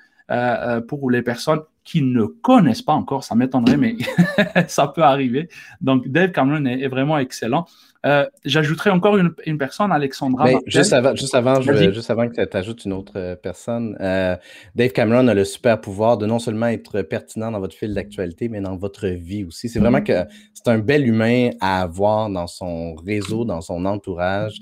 [0.87, 3.97] pour les personnes qui ne connaissent pas encore, ça m'étonnerait, mais
[4.69, 5.49] ça peut arriver.
[5.81, 7.67] Donc, Dave Cameron est, vraiment excellent.
[8.07, 10.47] Euh, j'ajouterai encore une, personne, Alexandra.
[10.67, 14.37] juste, avant, juste, avant, juste avant que tu ajoutes une autre euh, personne, euh,
[14.77, 18.49] Dave Cameron a le super pouvoir de non seulement être pertinent dans votre fil d'actualité,
[18.49, 19.69] mais dans votre vie aussi.
[19.69, 20.13] C'est vraiment que
[20.55, 24.61] c'est un bel humain à avoir dans son réseau, dans son entourage.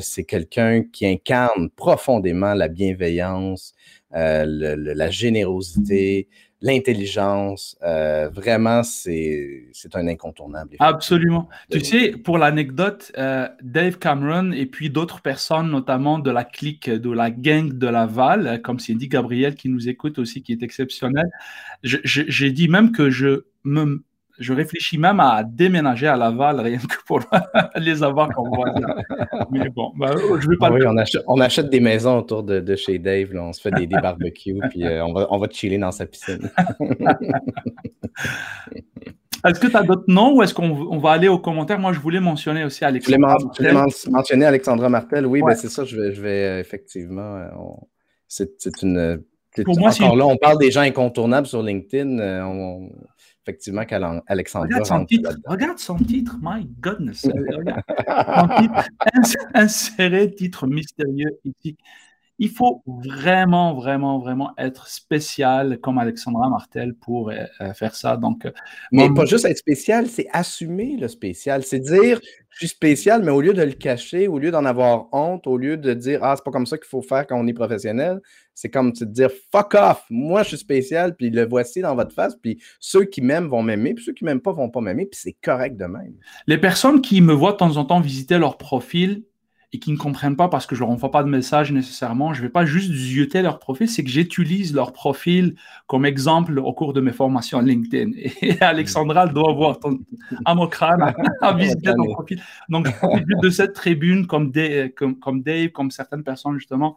[0.00, 3.74] c'est quelqu'un qui incarne profondément la bienveillance,
[4.12, 6.28] la générosité
[6.60, 7.76] l'intelligence.
[7.82, 10.76] Euh, vraiment, c'est un incontournable.
[10.80, 11.48] Absolument.
[11.70, 16.90] Tu sais, pour l'anecdote, euh, Dave Cameron et puis d'autres personnes, notamment de la clique
[16.90, 21.28] de la gang de Laval, comme dit Gabriel qui nous écoute aussi, qui est exceptionnel,
[21.82, 24.02] j'ai dit même que je me
[24.38, 27.20] je réfléchis même à déménager à Laval rien que pour
[27.76, 28.94] les avoir comme voisins.
[29.50, 30.70] Mais bon, bah, je vais pas.
[30.70, 33.30] Oui, on achète, on achète, des maisons autour de, chez Dave.
[33.34, 36.50] on se fait des, barbecues, puis euh, on, va, on va chiller dans sa piscine.
[39.46, 41.78] Est-ce que tu as d'autres noms ou est-ce qu'on va aller aux commentaires?
[41.78, 43.70] Moi, je voulais mentionner aussi Alexandra Martel.
[43.70, 45.26] voulais mentionner Alexandra Martel?
[45.26, 47.40] Oui, ben, c'est ça, je vais, je vais euh, effectivement.
[48.26, 48.50] C'est
[48.82, 49.22] une.
[49.64, 52.18] Pour moi, encore là, on parle des gens incontournables sur LinkedIn.
[52.44, 52.90] On,
[53.48, 54.66] effectivement qu'Alexandra.
[54.66, 55.30] Regarde son titre.
[55.46, 56.36] Regarde son titre.
[56.42, 57.26] My goodness.
[59.54, 61.76] insérer titre mystérieux ici.
[62.40, 68.16] Il faut vraiment, vraiment, vraiment être spécial comme Alexandra Martel pour euh, euh, faire ça.
[68.16, 68.52] Donc, euh,
[68.92, 71.64] mais pas juste être spécial, c'est assumer le spécial.
[71.64, 75.12] C'est dire, je suis spécial, mais au lieu de le cacher, au lieu d'en avoir
[75.12, 77.46] honte, au lieu de dire, ah, c'est pas comme ça qu'il faut faire quand on
[77.48, 78.20] est professionnel,
[78.60, 82.12] c'est comme de dire, fuck off, moi je suis spécial, puis le voici dans votre
[82.12, 85.06] face, puis ceux qui m'aiment vont m'aimer, puis ceux qui m'aiment pas vont pas m'aimer,
[85.06, 86.14] puis c'est correct de même.
[86.48, 89.22] Les personnes qui me voient de temps en temps visiter leur profil,
[89.72, 92.40] et qui ne comprennent pas parce que je leur envoie pas de message nécessairement, je
[92.42, 95.54] vais pas juste zioter leur profil, c'est que j'utilise leur profil
[95.86, 98.12] comme exemple au cours de mes formations LinkedIn.
[98.16, 100.00] Et Alexandra doit voir ton
[100.46, 102.42] amocrane à visiter ton profil.
[102.70, 106.96] Donc, je profite de cette tribune comme Dave, comme, comme, Dave, comme certaines personnes justement.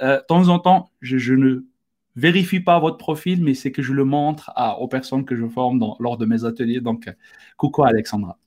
[0.00, 1.64] Euh, de temps en temps, je, ne
[2.16, 5.46] vérifie pas votre profil, mais c'est que je le montre à, aux personnes que je
[5.46, 6.80] forme dans, lors de mes ateliers.
[6.80, 7.08] Donc,
[7.56, 8.38] coucou Alexandra.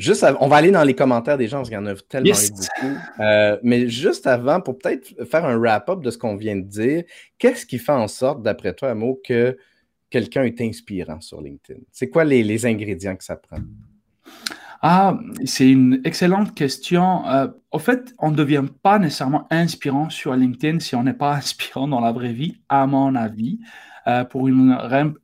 [0.00, 2.32] Juste on va aller dans les commentaires des gens parce qu'il y en a tellement
[2.32, 2.96] beaucoup.
[3.20, 7.04] Euh, mais juste avant, pour peut-être faire un wrap-up de ce qu'on vient de dire,
[7.38, 9.58] qu'est-ce qui fait en sorte, d'après toi, Amo, que
[10.08, 11.80] quelqu'un est inspirant sur LinkedIn?
[11.92, 13.58] C'est quoi les, ingrédients que ça prend?
[14.82, 17.26] Ah, c'est une excellente question.
[17.28, 21.34] Euh, au fait, on ne devient pas nécessairement inspirant sur LinkedIn si on n'est pas
[21.36, 23.58] inspirant dans la vraie vie, à mon avis.
[24.06, 24.72] Euh, pour, une,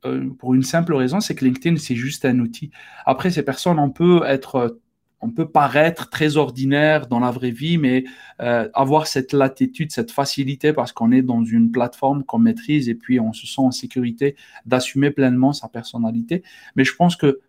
[0.05, 2.69] euh, pour une simple raison, c'est que LinkedIn, c'est juste un outil.
[3.07, 4.79] Après, ces personnes, on peut être
[5.19, 8.03] on peut paraître très ordinaire dans la vraie vie, mais
[8.37, 13.19] avoir cette latitude, cette facilité parce qu'on est dans une plateforme qu'on maîtrise et puis
[13.19, 14.35] on se sent en sécurité
[14.67, 16.43] d'assumer pleinement sa personnalité.
[16.75, 17.39] Mais je pense que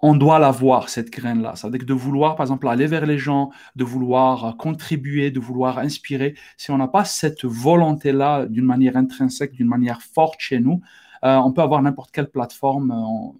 [0.00, 1.54] on doit l'avoir, cette graine-là.
[1.56, 6.34] C'est-à-dire de vouloir, par exemple, aller vers les gens, de vouloir contribuer, de vouloir inspirer.
[6.56, 10.80] Si on n'a pas cette volonté-là d'une manière intrinsèque, d'une manière forte chez nous,
[11.24, 12.92] euh, on peut avoir n'importe quelle plateforme,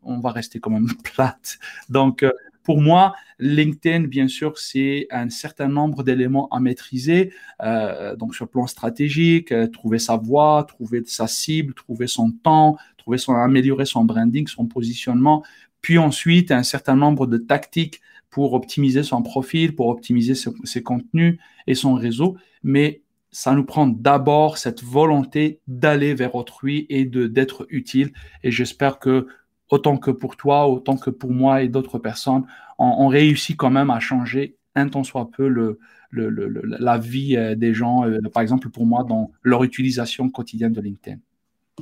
[0.03, 1.59] on, va rester quand même plate.
[1.89, 2.33] Donc, euh,
[2.65, 7.33] pour moi, LinkedIn, bien sûr, c'est un certain nombre d'éléments à maîtriser.
[7.63, 12.77] Euh, donc, sur le plan stratégique, trouver sa voie, trouver sa cible, trouver son temps,
[12.99, 15.45] trouver son, améliorer son branding, son positionnement,
[15.81, 21.39] puis ensuite un certain nombre de tactiques pour optimiser son profil, pour optimiser ses, contenus
[21.67, 22.37] et son réseau.
[22.63, 28.13] Mais ça nous prend d'abord cette volonté d'aller vers autrui et de d'être utile.
[28.43, 29.27] Et j'espère que
[29.71, 32.45] autant que pour toi, autant que pour moi et d'autres personnes,
[32.79, 35.79] on, réussit quand même à changer un tant soit peu le,
[36.13, 40.81] la vie euh, des gens, euh, par exemple pour moi, dans leur utilisation quotidienne de
[40.81, 41.19] LinkedIn.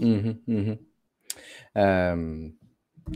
[0.01, 0.73] Mmh mmh
[1.77, 2.49] euh,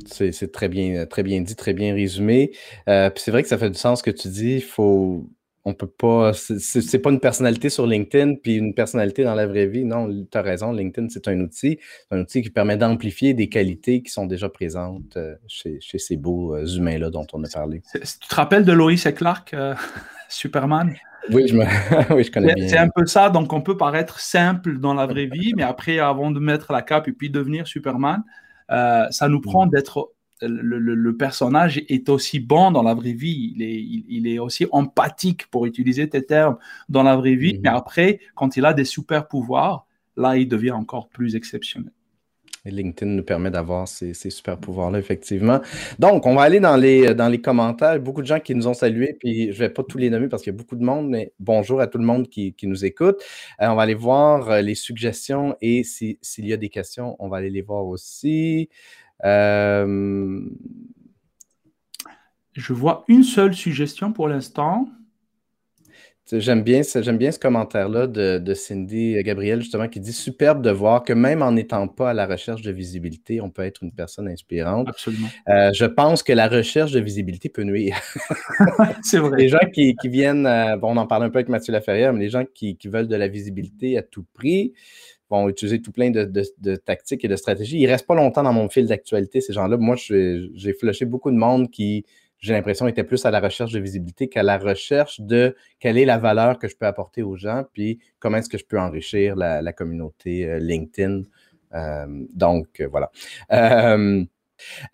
[0.07, 2.53] c'est très bien, très bien dit, très bien résumé.
[2.89, 4.57] Euh, c'est vrai que ça fait du sens que tu dis.
[4.57, 5.29] Il faut,
[5.65, 9.67] on peut pas, c'est pas une personnalité sur LinkedIn puis une personnalité dans la vraie
[9.67, 9.85] vie.
[9.85, 10.73] Non, tu as raison.
[10.73, 11.79] LinkedIn, c'est un outil,
[12.11, 16.55] un outil qui permet d'amplifier des qualités qui sont déjà présentes euh, chez, ces beaux
[16.55, 17.83] euh, humains-là dont on a parlé.
[17.93, 19.55] Tu te rappelles de Lois et Clark,
[20.29, 20.95] Superman?
[21.31, 21.65] Oui, je, me...
[22.15, 22.69] oui, je connais bien.
[22.69, 23.29] C'est un peu ça.
[23.29, 26.83] Donc, on peut paraître simple dans la vraie vie, mais après, avant de mettre la
[26.83, 28.23] cape et puis devenir Superman,
[28.71, 29.71] euh, ça nous prend mm.
[29.71, 34.67] d'être le, personnage est aussi bon dans la vraie vie, il est, il, est, aussi
[34.73, 36.57] empathique, pour utiliser tes termes,
[36.89, 37.61] dans la vraie vie, mm-hmm.
[37.63, 41.93] mais après, quand il a des super pouvoirs, là, il devient encore plus exceptionnel.
[42.65, 45.61] LinkedIn nous permet d'avoir ces, super pouvoirs-là, effectivement.
[45.99, 47.99] Donc, on va aller dans les, dans les commentaires.
[48.01, 50.29] Beaucoup de gens qui nous ont salués, puis je ne vais pas tous les nommer
[50.29, 52.85] parce qu'il y a beaucoup de monde, mais bonjour à tout le monde qui, nous
[52.85, 53.23] écoute.
[53.61, 57.29] Euh, on va aller voir euh, les suggestions et s'il y a des questions, on
[57.29, 58.69] va aller les voir aussi.
[59.25, 60.41] Euh,
[62.53, 64.89] je vois une seule suggestion pour l'instant.
[66.33, 71.03] J'aime bien, j'aime bien ce commentaire-là de, Cindy Gabriel, justement, qui dit superbe de voir
[71.03, 74.29] que même en n'étant pas à la recherche de visibilité, on peut être une personne
[74.29, 74.89] inspirante.
[74.89, 75.29] Absolument.
[75.49, 78.01] Euh, je pense que la recherche de visibilité peut nuire.
[79.03, 79.39] C'est vrai.
[79.39, 82.21] Les gens qui, viennent, euh, bon, on en parle un peu avec Mathieu Laferrière, mais
[82.21, 84.73] les gens qui, veulent de la visibilité à tout prix
[85.31, 87.79] vont utiliser tout plein de, tactiques et de stratégies.
[87.79, 89.77] Ils ne restent pas longtemps dans mon fil d'actualité, ces gens-là.
[89.77, 92.05] Moi, j'ai flushé beaucoup de monde qui
[92.41, 96.07] j'ai l'impression, était plus à la recherche de visibilité qu'à la recherche de quelle est
[96.07, 99.37] la valeur que je peux apporter aux gens, puis comment est-ce que je peux enrichir
[99.37, 101.23] la, communauté euh, LinkedIn.
[101.75, 103.11] Euh, donc, euh, voilà.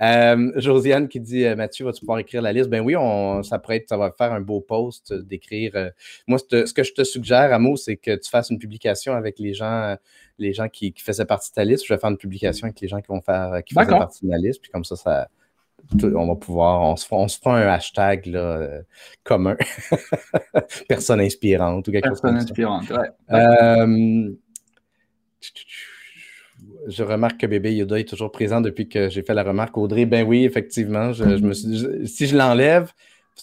[0.01, 2.71] Euh, Josiane qui dit Mathieu, vas-tu pouvoir écrire la liste?
[2.71, 5.91] Ben oui, on, ça pourrait être, ça va faire un beau post d'écrire.
[6.29, 9.55] moi, ce que je te suggère, Amo, c'est que tu fasses une publication avec les
[9.55, 9.97] gens,
[10.39, 11.85] les gens qui, faisaient partie de ta liste.
[11.85, 14.29] Je vais faire une publication avec les gens qui vont faire qui faisaient partie de
[14.29, 14.61] ma liste.
[14.63, 15.29] Puis comme ça, ça
[16.03, 18.81] on va pouvoir, on se, on se fera un hashtag là,
[19.25, 19.57] commun.
[20.89, 23.09] Personne inspirante ou quelque chose comme inspirante, ouais.
[23.33, 24.31] Euh,
[26.89, 29.77] je remarque que bébé Yoda est toujours présent depuis que j'ai fait la remarque.
[29.77, 32.93] Audrey, ben oui, effectivement, je, me si je l'enlève,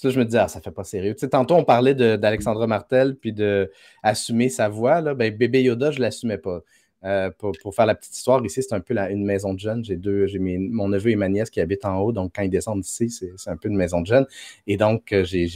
[0.04, 1.14] là, je me dis, ah, ça fait pas sérieux.
[1.14, 5.02] Tu sais, tantôt, on parlait d'Alexandra Martel, puis d'assumer sa voix.
[5.02, 5.14] Là.
[5.14, 6.62] Ben, bébé Yoda, je l'assumais pas.
[7.06, 9.84] Euh, pour, faire la petite histoire, ici, c'est un peu une maison de jeunes.
[9.84, 12.50] J'ai deux, j'ai mon neveu et ma nièce qui habitent en haut, donc quand ils
[12.50, 14.26] descendent ici, c'est, un peu une maison de jeunes.
[14.68, 15.48] Et donc, euh, j'ai,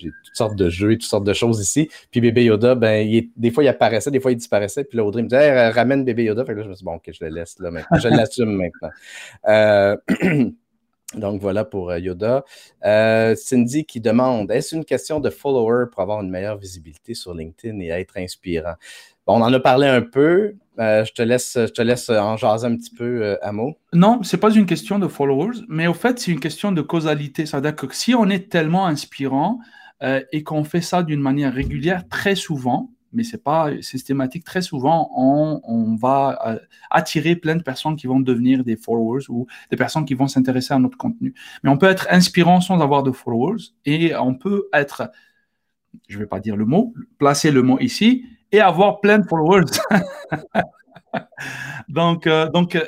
[0.00, 1.90] toutes sortes de jeux et toutes sortes de choses ici.
[2.10, 4.84] Puis bébé Yoda, ben, des fois, il apparaissait, des fois, il disparaissait.
[4.84, 6.44] Puis là, Audrey me disait, ramène bébé Yoda.
[6.44, 7.98] Fait là, je me suis bon, ok, je le laisse là maintenant.
[7.98, 8.90] Je l'assume maintenant.
[9.46, 9.96] Euh,
[11.16, 12.44] donc voilà pour Yoda.
[13.36, 17.78] Cindy qui demande Est-ce une question de follower pour avoir une meilleure visibilité sur LinkedIn
[17.80, 18.74] et être inspirant?
[19.26, 20.54] On en a parlé un peu.
[20.78, 23.78] Euh, je, te laisse, je te laisse en jaser un petit peu, euh, Amo.
[23.92, 26.82] Non, ce n'est pas une question de followers, mais au fait, c'est une question de
[26.82, 27.46] causalité.
[27.46, 29.60] C'est-à-dire que si on est tellement inspirant
[30.02, 34.44] euh, et qu'on fait ça d'une manière régulière, très souvent, mais ce n'est pas systématique,
[34.44, 36.58] très souvent, on, on va
[36.90, 40.74] attirer plein de personnes qui vont devenir des followers ou des personnes qui vont s'intéresser
[40.74, 41.32] à notre contenu.
[41.62, 45.12] Mais on peut être inspirant sans avoir de followers et on peut être,
[46.08, 48.24] je ne vais pas dire le mot, placer le mot ici,
[48.54, 49.64] et avoir plein de followers.
[51.88, 52.78] donc, euh, donc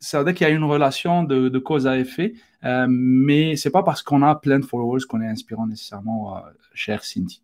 [0.00, 2.34] ça veut dire qu'il y a une relation de, cause à effet,
[2.64, 6.40] euh, mais c'est pas parce qu'on a plein de followers qu'on est inspirant nécessairement, euh,
[6.74, 7.40] cher Cindy.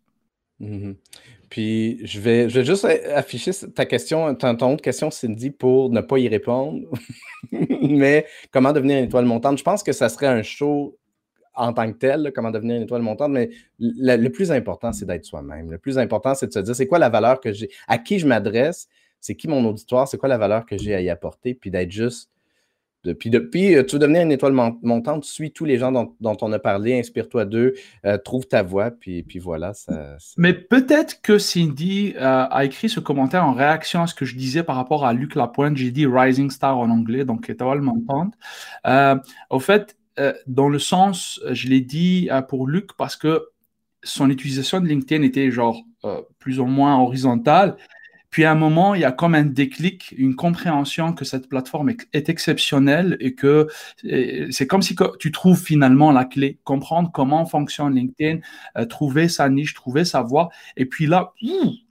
[0.61, 0.95] Mm-hmm.
[1.49, 5.89] Puis je vais, je vais juste afficher ta question, ton, ton, autre question, Cindy, pour
[5.89, 6.81] ne pas y répondre.
[7.81, 9.57] mais comment devenir une étoile montante?
[9.57, 10.97] Je pense que ça serait un show
[11.55, 13.49] en tant que tel, comment devenir une étoile montante, mais
[13.79, 15.71] le, plus important, c'est d'être soi-même.
[15.71, 18.19] Le plus important, c'est de se dire, c'est quoi la valeur que j'ai, à qui
[18.19, 18.87] je m'adresse,
[19.19, 21.91] c'est qui mon auditoire, c'est quoi la valeur que j'ai à y apporter, puis d'être
[21.91, 22.29] juste.
[23.13, 26.51] Puis, depuis, euh, tu veux devenir une étoile montante, suis tous les gens dont, on
[26.51, 27.73] a parlé, inspire-toi d'eux,
[28.05, 29.73] euh, trouve ta voix, puis, puis voilà.
[30.37, 34.35] Mais peut-être que Cindy euh, a écrit ce commentaire en réaction à ce que je
[34.35, 35.77] disais par rapport à Luc Lapointe.
[35.77, 38.33] J'ai dit Rising Star en anglais, donc étoile montante.
[39.49, 39.95] au fait,
[40.47, 43.49] dans le sens, euh, je l'ai dit euh, pour Luc parce que
[44.03, 45.83] son utilisation de LinkedIn était genre
[46.37, 47.75] plus ou moins horizontale
[48.35, 51.91] puis à un moment, il y a comme un déclic, une compréhension que cette plateforme
[52.11, 53.69] est, exceptionnelle et que
[54.51, 58.41] c'est comme si tu trouves finalement la clé, comprendre comment fonctionne LinkedIn,
[58.77, 60.49] euh, trouver sa niche, trouver sa voie.
[60.75, 61.31] Et puis là,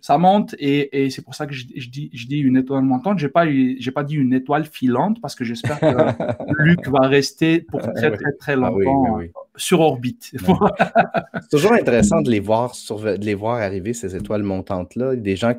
[0.05, 3.19] ça monte et, c'est pour ça que je, dis, je dis une étoile montante.
[3.19, 5.87] Je n'ai pas, dit une étoile filante parce que j'espère que
[6.63, 9.21] Luc va rester pour ah très, très, très, ah longtemps
[9.57, 10.31] sur orbite.
[10.35, 15.17] c'est toujours intéressant de les voir, de les voir arriver, ces étoiles montantes-là.
[15.17, 15.55] Des gens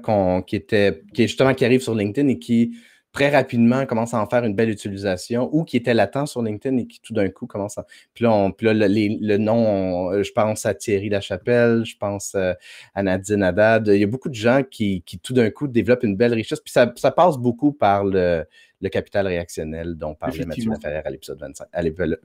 [0.45, 2.77] qui étaient qui, justement qui arrivent sur LinkedIn et qui
[3.15, 6.75] très rapidement commencent à en faire une belle utilisation ou qui étaient latents sur LinkedIn
[6.79, 7.85] et qui tout d'un coup commencent à.
[8.13, 12.53] Puis là, on, puis là le, nom, je pense à Thierry Lachapelle, je pense euh,
[12.93, 13.87] à Nadine Haddad.
[13.87, 16.59] Il y a beaucoup de gens qui, qui tout d'un coup développent une belle richesse.
[16.59, 18.43] Puis ça, ça passe beaucoup par le,
[18.81, 21.41] le capital réactionnel dont parlait Mathieu Laferrière à l'épisode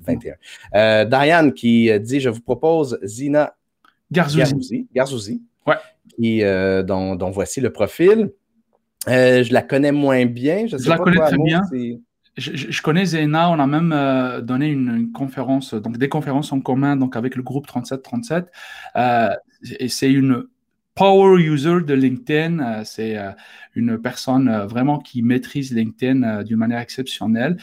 [0.01, 0.35] 21.
[0.75, 3.55] Euh, Diane qui euh, dit Je vous propose Zina
[4.11, 4.89] Garzouzi.
[4.93, 5.77] Garzouzi, ouais.
[6.17, 6.43] qui,
[6.85, 8.33] dont, dont, voici le profil.
[9.09, 10.67] Euh, je la connais moins bien.
[10.67, 11.63] Je, la connais très bien.
[12.37, 16.97] Je, connais Zena, on a même euh, donné une, conférence, donc des conférences en commun
[16.97, 18.51] donc avec le groupe 3737.
[18.97, 19.35] Euh,
[19.79, 20.45] et c'est une
[21.01, 22.59] power user de LinkedIn.
[22.59, 23.31] Euh, c'est euh,
[23.75, 27.57] une personne euh, vraiment qui maîtrise LinkedIn d'une manière exceptionnelle.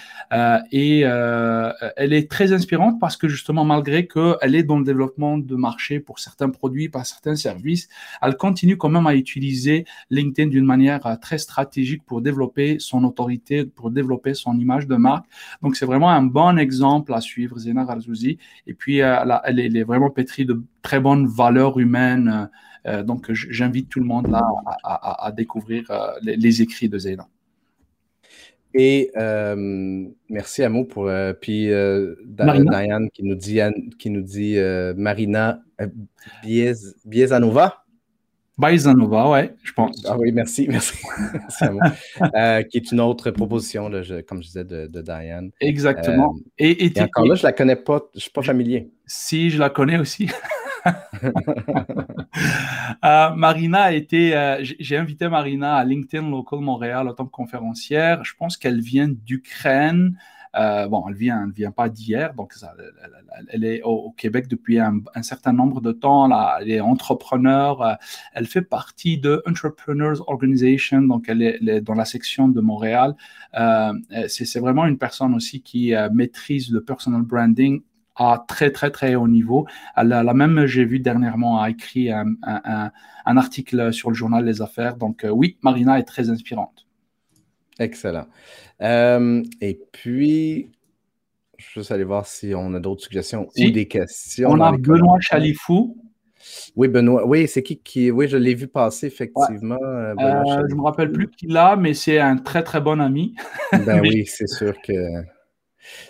[0.71, 5.55] et elle est très inspirante parce que justement, malgré qu'elle est dans le développement de
[5.55, 7.87] marché pour certains produits, par certains services,
[8.23, 13.65] elle continue quand même à utiliser LinkedIn d'une manière très stratégique pour développer son autorité,
[13.65, 15.25] pour développer son image de marque.
[15.61, 18.39] Donc, c'est vraiment un bon exemple à suivre, Zena Razouzi.
[18.65, 22.49] Et puis, elle, est, vraiment pétrie de très bonnes valeurs humaines.
[22.87, 24.41] Euh, donc, j'invite tout le monde là
[24.83, 27.27] à, découvrir euh, les, écrits de Zéna.
[28.73, 31.09] Et euh, merci à pour
[31.41, 33.59] puis Diane qui nous dit
[33.97, 34.57] qui nous dit
[34.95, 35.61] Marina
[37.05, 37.83] Biezanova?
[38.57, 40.03] Biezanova, ouais, je pense.
[40.07, 40.97] Ah oui, merci, merci.
[42.69, 43.91] qui est une autre proposition,
[44.27, 45.51] comme je disais, de, Diane.
[45.59, 46.35] Exactement.
[46.57, 48.89] et, encore là, je la connais pas, je suis pas familier.
[49.05, 50.29] Si, je la connais aussi.
[53.05, 57.31] Euh, Marina a été, euh, j'ai invité Marina à LinkedIn Local Montréal en tant que
[57.31, 58.23] conférencière.
[58.23, 60.17] Je pense qu'elle vient d'Ukraine.
[60.55, 62.53] bon, elle vient, elle vient pas d'hier, donc
[63.49, 66.27] elle, est au, Québec depuis un, certain nombre de temps.
[66.27, 67.97] Là, elle est entrepreneur.
[68.33, 73.15] elle fait partie de Entrepreneurs Organization, donc elle est, dans la section de Montréal.
[74.27, 77.81] c'est vraiment une personne aussi qui maîtrise le personal branding
[78.17, 79.67] à très, très, très haut niveau.
[79.95, 82.35] Elle a, même, j'ai vu dernièrement, a écrit un,
[83.25, 84.95] article sur le journal Les Affaires.
[84.95, 86.87] Donc, euh, oui, Marina est très inspirante.
[87.79, 88.25] Excellent.
[88.81, 90.71] Euh, et puis,
[91.57, 94.49] je vais aller voir si on a d'autres suggestions ou des questions.
[94.49, 95.97] On a Benoît Chalifou.
[96.75, 97.27] Oui, Benoît.
[97.27, 98.09] Oui, c'est qui qui.
[98.09, 99.77] Oui, je l'ai vu passer, effectivement.
[99.83, 103.35] Euh, je ne me rappelle plus qui l'a, mais c'est un très, très bon ami.
[103.85, 104.93] Ben oui, c'est sûr que.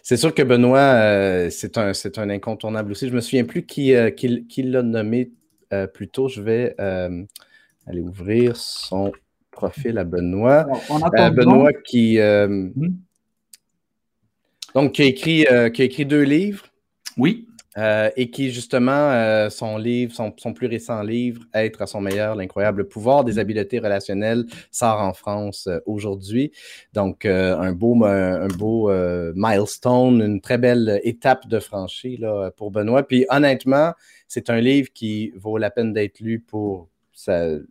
[0.03, 3.05] C'est sûr que Benoît, euh, c'est un, un, incontournable aussi.
[3.05, 5.31] Je ne me souviens plus qui, euh, qui, l'a nommé
[5.73, 6.27] euh, plus tôt.
[6.27, 9.11] Je vais aller ouvrir son
[9.51, 10.65] profil à Benoît.
[11.31, 12.71] Benoît qui, hmm?
[14.75, 16.65] donc, qui, a écrit, qui a écrit deux livres.
[17.17, 17.46] Oui.
[17.77, 22.35] Euh, et qui, justement, euh, son livre, son, plus récent livre, Être à son meilleur,
[22.35, 26.51] l'incroyable pouvoir des habiletés relationnelles, sort en France euh, aujourd'hui.
[26.93, 28.91] Donc, un beau, un beau
[29.35, 32.19] milestone, une très belle étape de franchie
[32.55, 33.03] pour Benoît.
[33.03, 33.93] Puis, honnêtement,
[34.27, 36.89] c'est un livre qui vaut la peine d'être lu pour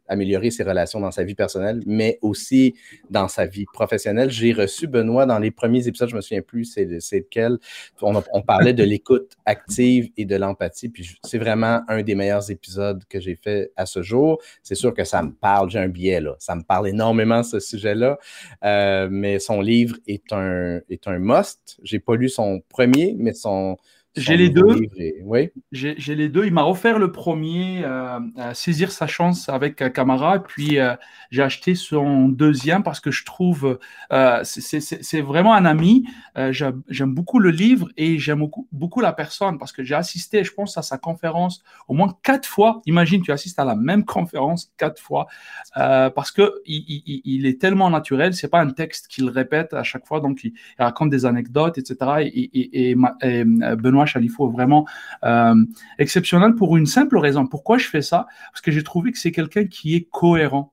[0.09, 2.75] améliorer ses relations dans sa vie personnelle, mais aussi
[3.11, 4.31] dans sa vie professionnelle.
[4.31, 7.59] J'ai reçu Benoît dans les premiers épisodes, je me souviens plus c'est lequel.
[8.03, 12.51] On, on, parlait de l'écoute active et de l'empathie, puis c'est vraiment un des meilleurs
[12.51, 14.41] épisodes que j'ai fait à ce jour.
[14.63, 17.61] C'est sûr que ça me parle, j'ai un biais là, ça me parle énormément ce
[17.61, 18.19] sujet-là,
[18.65, 21.79] euh, mais son livre est un, est un must.
[21.83, 23.77] J'ai pas lu son premier, mais son,
[24.17, 24.81] j'ai les deux.
[25.25, 25.51] Oui.
[25.73, 26.47] J'ai les deux.
[26.47, 30.95] Il m'a offert le premier, euh, à saisir sa chance avec un Camara, puis euh,
[31.31, 33.79] j'ai acheté son deuxième parce que je trouve
[34.13, 36.07] euh, c'est vraiment un ami.
[36.51, 40.53] j'aime beaucoup le livre et j'aime beaucoup, beaucoup, la personne parce que j'ai assisté, je
[40.53, 42.81] pense, à sa conférence au moins quatre fois.
[42.87, 45.27] Imagine, tu assistes à la même conférence quatre fois
[45.75, 48.35] parce que il, il, est tellement naturel.
[48.35, 51.97] C'est pas un texte qu'il répète à chaque fois, donc il, raconte des anecdotes, etc.
[52.23, 54.87] et, et Benoît Chalifou est vraiment
[55.25, 55.55] euh,
[55.99, 57.47] exceptionnel pour une simple raison.
[57.47, 58.27] Pourquoi je fais ça?
[58.53, 60.73] Parce que j'ai trouvé que c'est quelqu'un qui est cohérent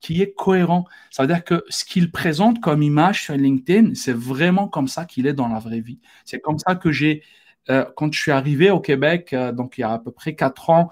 [0.00, 0.84] qui est cohérent.
[1.10, 5.06] Ça veut dire que ce qu'il présente comme image sur LinkedIn, c'est vraiment comme ça
[5.06, 5.98] qu'il est dans la vraie vie.
[6.26, 7.22] C'est comme ça que j'ai,
[7.70, 10.34] euh, quand je suis arrivé au Québec, euh, donc il y a à peu près
[10.34, 10.90] quatre ans,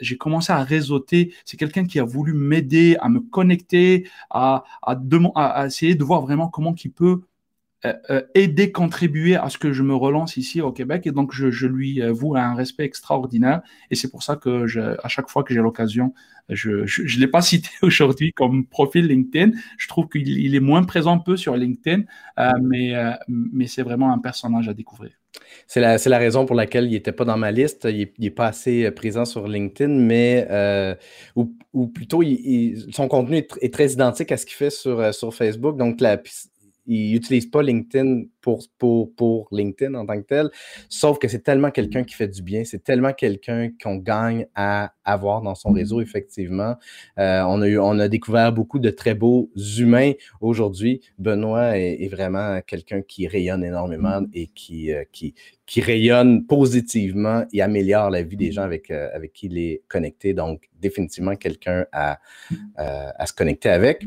[0.00, 1.34] j'ai commencé à réseauter.
[1.44, 4.62] C'est quelqu'un qui a voulu m'aider à me connecter, à,
[5.66, 7.22] essayer de voir vraiment comment il peut
[8.34, 11.06] aider, contribuer à ce que je me relance ici au Québec.
[11.06, 13.62] Et donc, je, lui voue un respect extraordinaire.
[13.90, 14.66] Et c'est pour ça que
[15.04, 16.12] à chaque fois que j'ai l'occasion,
[16.48, 19.52] je ne l'ai pas cité aujourd'hui comme profil LinkedIn.
[19.78, 22.02] Je trouve qu'il est moins présent un peu sur LinkedIn,
[22.38, 22.94] euh, mais,
[23.28, 25.12] mais c'est vraiment un personnage à découvrir.
[25.66, 27.86] C'est la, la, raison pour laquelle il n'était pas dans ma liste.
[27.90, 30.48] Il n'est pas assez présent sur LinkedIn, mais
[31.34, 32.22] ou, ou, plutôt
[32.90, 35.76] son contenu est, très identique à ce qu'il fait sur, sur Facebook.
[35.76, 36.20] Donc, la,
[36.86, 40.50] il n'utilise pas LinkedIn pour, pour, pour, LinkedIn en tant que tel,
[40.88, 44.92] sauf que c'est tellement quelqu'un qui fait du bien, c'est tellement quelqu'un qu'on gagne à
[45.04, 46.76] avoir dans son réseau, effectivement.
[47.18, 51.00] Euh, on, a eu, on a découvert beaucoup de très beaux humains aujourd'hui.
[51.18, 55.34] Benoît est, vraiment quelqu'un qui rayonne énormément et qui, euh, qui,
[55.66, 59.82] qui rayonne positivement et améliore la vie des gens avec, euh, avec qui il est
[59.88, 60.34] connecté.
[60.34, 62.20] Donc, définitivement quelqu'un à,
[62.76, 64.04] à se connecter avec.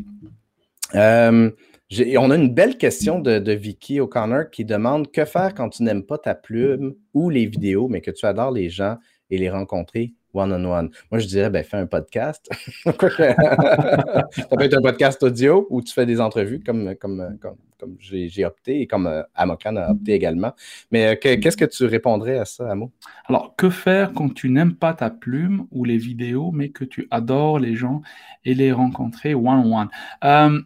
[1.92, 6.04] On a une belle question de, Vicky O'Connor qui demande que faire quand tu n'aimes
[6.04, 8.98] pas ta plume ou les vidéos, mais que tu adores les gens
[9.32, 10.92] et les rencontrer one-on-one.
[11.12, 12.48] Moi, je dirais, ben, fais un podcast.
[12.86, 18.46] ça peut être un podcast audio où tu fais des entrevues comme, comme, comme, j'ai
[18.46, 20.54] opté et comme euh, Amokan a opté également.
[20.92, 22.92] Mais euh, qu'est-ce que tu répondrais à ça, Amo?
[23.26, 27.08] Alors, que faire quand tu n'aimes pas ta plume ou les vidéos, mais que tu
[27.10, 28.04] adores les gens
[28.46, 29.90] et les rencontrer one-on-one?
[30.24, 30.60] Euh,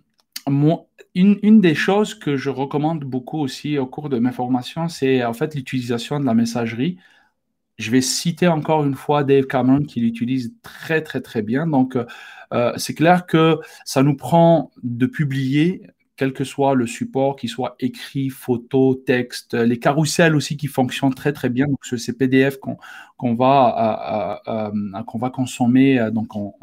[1.15, 5.33] une, des choses que je recommande beaucoup aussi au cours de mes formations, c'est en
[5.33, 6.97] fait l'utilisation de la messagerie.
[7.77, 11.67] Je vais citer encore une fois Dave Cameron qui l'utilise très très très bien.
[11.67, 12.05] Donc euh,
[12.53, 15.83] euh, c'est clair que ça nous prend de publier
[16.15, 21.15] quel que soit le support, qu'il soit écrit, photo, texte, les carousels aussi qui fonctionnent
[21.15, 21.65] très très bien.
[21.67, 24.71] Donc ces PDF qu'on va euh,
[25.15, 26.53] va consommer, donc on,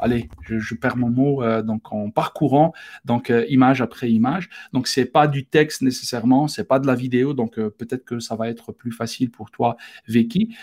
[0.00, 2.72] allez, je, perds mon mot, euh, donc en parcourant
[3.04, 4.48] donc euh, image après image.
[4.72, 8.18] Donc c'est pas du texte nécessairement, c'est pas de la vidéo, donc euh, peut-être que
[8.18, 9.76] ça va être plus facile pour toi,
[10.08, 10.54] Vicky.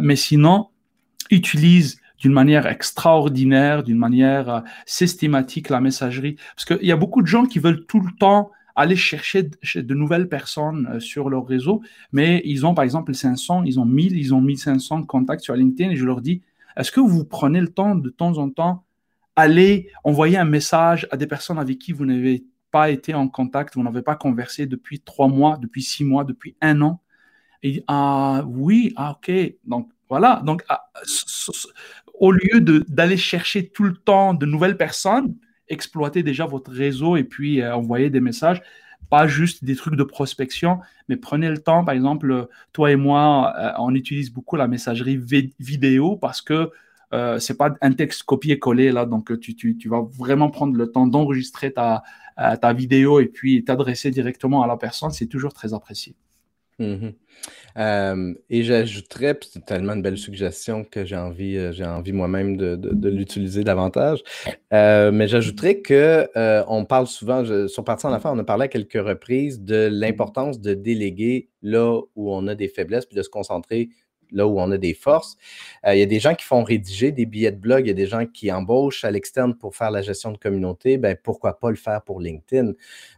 [0.00, 0.68] mais sinon,
[1.30, 6.36] utilise d'une manière extraordinaire, d'une manière systématique la messagerie.
[6.56, 9.94] Parce qu'il y a beaucoup de gens qui veulent tout le temps aller chercher de
[9.94, 11.82] nouvelles personnes sur leur réseau,
[12.12, 15.90] mais ils ont par exemple 500, ils ont 1000, ils ont 1500 contacts sur LinkedIn
[15.90, 16.42] et je leur dis,
[16.76, 18.84] est-ce que vous prenez le temps de temps en temps
[19.36, 23.74] aller envoyer un message à des personnes avec qui vous n'avez pas été en contact,
[23.74, 27.00] vous n'avez pas conversé depuis trois mois, depuis six mois, depuis un an.
[27.62, 29.30] Et ah oui, ah ok,
[29.64, 30.88] donc voilà, donc ah,
[32.14, 35.34] au lieu d'aller chercher tout le temps de nouvelles personnes,
[35.68, 38.62] exploitez déjà votre réseau et puis euh, envoyer des messages,
[39.10, 41.84] pas juste des trucs de prospection, mais prenez le temps.
[41.84, 45.18] Par exemple, toi et moi, euh, on utilise beaucoup la messagerie
[45.58, 46.70] vidéo parce que
[47.12, 51.06] euh, c'est pas un texte copié-collé là, donc tu, tu, vas vraiment prendre le temps
[51.06, 52.02] d'enregistrer ta,
[52.36, 55.10] ta vidéo et puis t'adresser directement à la personne.
[55.10, 56.14] C'est toujours très apprécié.
[56.78, 57.08] Mmh
[58.48, 63.08] et j'ajouterais, c'est tellement une belle suggestion que j'ai envie, euh, j'ai envie moi-même de,
[63.08, 64.22] l'utiliser davantage.
[64.72, 66.26] mais j'ajouterais que
[66.68, 70.58] on parle souvent, sur Parti en affaires, on a parlé à quelques reprises de l'importance
[70.58, 73.90] de déléguer là où on a des faiblesses, puis de se concentrer
[74.32, 75.36] là où on a des forces.
[75.86, 77.90] Euh, il y a des gens qui font rédiger des billets de blog, il y
[77.90, 80.98] a des gens qui embauchent à l'externe pour faire la gestion de communauté.
[80.98, 82.72] Ben, pourquoi pas le faire pour LinkedIn?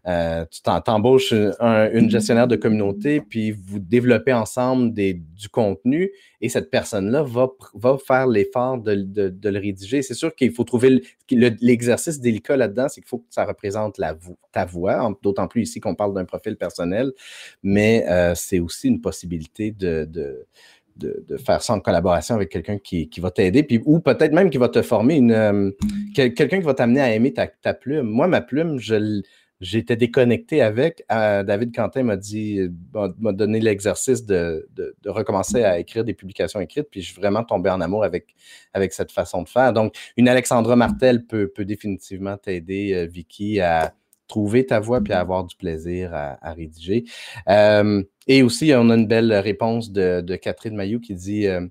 [0.06, 6.48] Euh, tu t'embauches une gestionnaire de communauté, puis vous développez ensemble des, du contenu et
[6.48, 10.02] cette personne-là va, va faire l'effort de, le rédiger.
[10.02, 14.16] C'est sûr qu'il faut trouver l'exercice délicat là-dedans, c'est qu'il faut que ça représente la,
[14.52, 17.12] ta voix, d'autant plus ici qu'on parle d'un profil personnel,
[17.62, 20.46] mais euh, c'est aussi une possibilité de de,
[21.44, 24.68] faire ça en collaboration avec quelqu'un qui, va t'aider, puis, ou peut-être même qui va
[24.68, 25.70] te former, une, euh,
[26.14, 28.06] quelqu'un qui va t'amener à aimer ta, plume.
[28.06, 28.78] Moi, ma plume,
[29.60, 31.04] j'étais déconnecté avec.
[31.12, 32.60] Euh, David Quentin m'a dit,
[32.92, 34.68] m'a donné l'exercice de,
[35.06, 38.34] recommencer à écrire des publications écrites, puis je suis vraiment tombé en amour avec,
[38.72, 39.72] avec cette façon de faire.
[39.72, 43.94] Donc, une Alexandra Martel peut, peut définitivement t'aider, euh, Vicky, à
[44.28, 47.04] trouver ta voix puis avoir du plaisir à, rédiger.
[47.48, 51.66] Euh, et aussi, on a une belle réponse de, Catherine Mayou qui dit euh,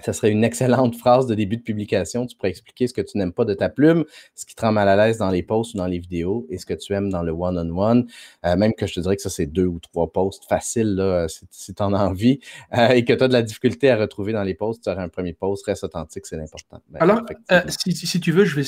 [0.00, 2.26] ça serait une excellente phrase de début de publication.
[2.26, 4.72] Tu pourrais expliquer ce que tu n'aimes pas de ta plume, ce qui te rend
[4.72, 7.10] mal à l'aise dans les posts ou dans les vidéos et ce que tu aimes
[7.10, 8.06] dans le one-on-one.
[8.44, 11.26] Euh, même que je te dirais que ça, c'est deux ou trois posts faciles là,
[11.28, 12.40] si, tu en as envie
[12.76, 15.02] euh, et que tu as de la difficulté à retrouver dans les posts, tu aurais
[15.02, 16.80] un premier post, reste authentique, c'est important.
[16.90, 17.22] Ben, Alors,
[17.52, 18.64] euh, si, tu veux, je vais,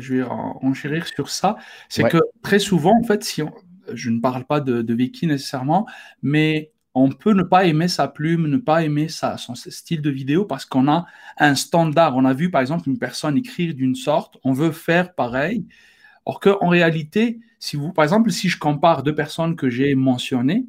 [0.00, 1.56] je vais enchérir sur ça.
[1.88, 3.42] C'est que très souvent, en fait, si
[3.92, 5.86] je ne parle pas de, de Vicky nécessairement,
[6.22, 10.46] mais on peut ne pas aimer sa plume, ne pas aimer son style de vidéo
[10.46, 11.04] parce qu'on a
[11.36, 12.16] un standard.
[12.16, 15.66] On a vu par exemple une personne écrire d'une sorte, on veut faire pareil.
[16.24, 20.64] Or qu'en réalité, si vous, par exemple, si je compare deux personnes que j'ai mentionnées,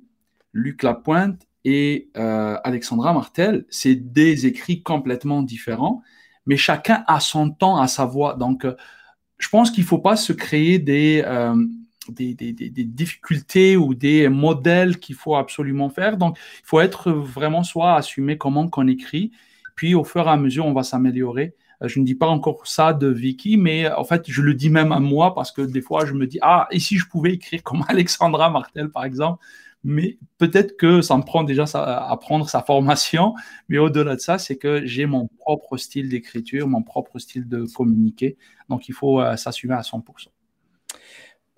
[0.52, 6.02] Luc Lapointe et euh, Alexandra Martel, c'est des écrits complètement différents,
[6.46, 8.36] mais chacun a son temps, à sa voix.
[8.36, 8.76] Donc, euh,
[9.38, 11.56] je pense qu'il ne faut pas se créer des, euh,
[12.12, 16.18] des, difficultés ou des modèles qu'il faut absolument faire.
[16.18, 19.32] Donc, il faut être vraiment soit assumer comment qu'on écrit,
[19.76, 21.56] puis au fur et à mesure, on va s'améliorer.
[21.84, 24.70] Euh, je ne dis pas encore ça de Vicky, mais en fait, je le dis
[24.70, 27.34] même à moi parce que des fois, je me dis, ah, et si je pouvais
[27.34, 29.44] écrire comme Alexandra Martel, par exemple,
[29.84, 33.36] mais peut-être que ça me prend déjà à apprendre sa formation,
[33.70, 37.66] mais au-delà de ça, c'est que j'ai mon propre style d'écriture, mon propre style de
[37.76, 38.38] communiquer,
[38.70, 40.28] donc il faut euh, s'assumer à 100%.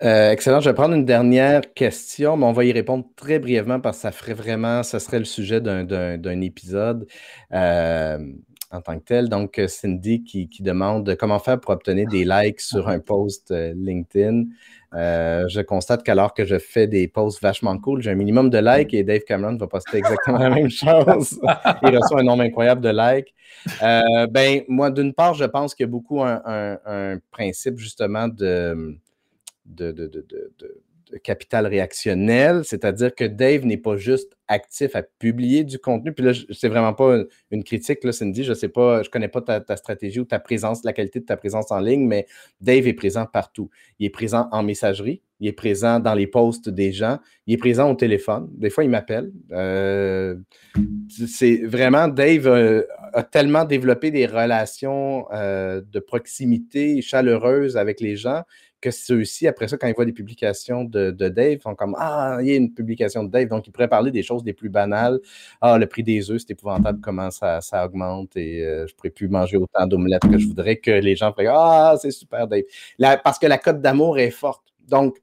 [0.02, 0.60] Euh, excellent.
[0.60, 4.02] Je vais prendre une dernière question, mais on va y répondre très brièvement parce que
[4.02, 7.06] ça ferait vraiment, ça serait le sujet d'un épisode
[7.52, 8.18] euh,
[8.70, 9.28] en tant que tel.
[9.28, 14.44] Donc, Cindy qui, demande comment faire pour obtenir des likes sur un post euh, LinkedIn.
[14.94, 18.94] je constate qu'alors que je fais des posts vachement cool, j'ai un minimum de likes
[18.94, 21.38] et Dave Cameron va poster exactement la même chose.
[21.82, 23.34] Il reçoit un nombre incroyable de likes.
[24.30, 28.98] ben, moi, d'une part, je pense qu'il y a beaucoup un principe justement de
[29.70, 30.10] de,
[31.18, 36.12] capital réactionnel, c'est-à-dire que Dave n'est pas juste actif à publier du contenu.
[36.12, 37.18] Puis là, c'est vraiment pas
[37.50, 38.44] une critique, là, Cindy.
[38.44, 41.36] Je sais pas, je connais pas ta, stratégie ou ta présence, la qualité de ta
[41.36, 42.26] présence en ligne, mais
[42.60, 43.70] Dave est présent partout.
[43.98, 47.58] Il est présent en messagerie, il est présent dans les posts des gens, il est
[47.58, 48.48] présent au téléphone.
[48.52, 49.32] Des fois, il m'appelle.
[49.52, 50.36] Euh,
[51.26, 58.16] c'est vraiment, Dave euh, a tellement développé des relations euh, de proximité chaleureuses avec les
[58.16, 58.42] gens
[58.80, 62.48] que ceux-ci, après ça, quand ils voient des publications de, Dave, font comme Ah, il
[62.48, 63.48] y a une publication de Dave.
[63.48, 65.20] Donc, ils pourraient parler des choses les plus banales.
[65.60, 69.10] Ah, le prix des œufs, c'est épouvantable comment ça, augmente et euh, je ne pourrais
[69.10, 72.62] plus manger autant d'omelettes que je voudrais que les gens feraient Ah, c'est super, Dave.
[73.22, 74.64] parce que la cote d'amour est forte.
[74.88, 75.18] Donc,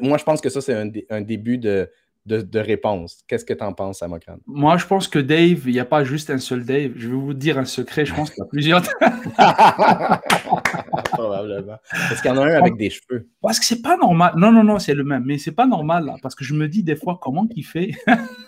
[0.00, 0.74] moi, je pense que ça, c'est
[1.10, 1.90] un, début de,
[2.26, 3.22] de, réponse.
[3.26, 4.36] Qu'est-ce que tu en penses, Amokran?
[4.46, 6.92] Moi, je pense que Dave, il n'y a pas juste un seul Dave.
[6.96, 8.82] Je vais vous dire un secret, je pense qu'il y a plusieurs.
[11.04, 11.76] Probablement.
[11.90, 13.28] Parce qu'il y en a un avec des cheveux?
[13.40, 14.34] Parce que c'est pas normal.
[14.36, 15.24] Non, non, non, c'est le même.
[15.24, 17.92] Mais c'est pas normal, parce que je me dis des fois, comment il fait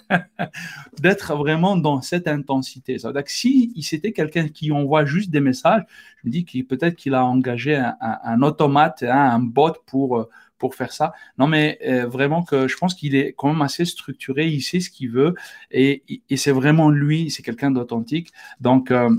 [1.00, 2.98] d'être vraiment dans cette intensité.
[2.98, 5.82] Ça veut dire que si c'était quelqu'un qui envoie juste des messages,
[6.22, 10.28] je me dis qu'il peut-être qu'il a engagé un, automate, hein, un bot pour euh,
[10.58, 11.12] pour faire ça.
[11.36, 14.80] Non, mais euh, vraiment que je pense qu'il est quand même assez structuré, il sait
[14.80, 15.34] ce qu'il veut
[15.70, 16.02] et,
[16.36, 18.30] c'est vraiment lui, c'est quelqu'un d'authentique.
[18.60, 19.10] Donc, euh,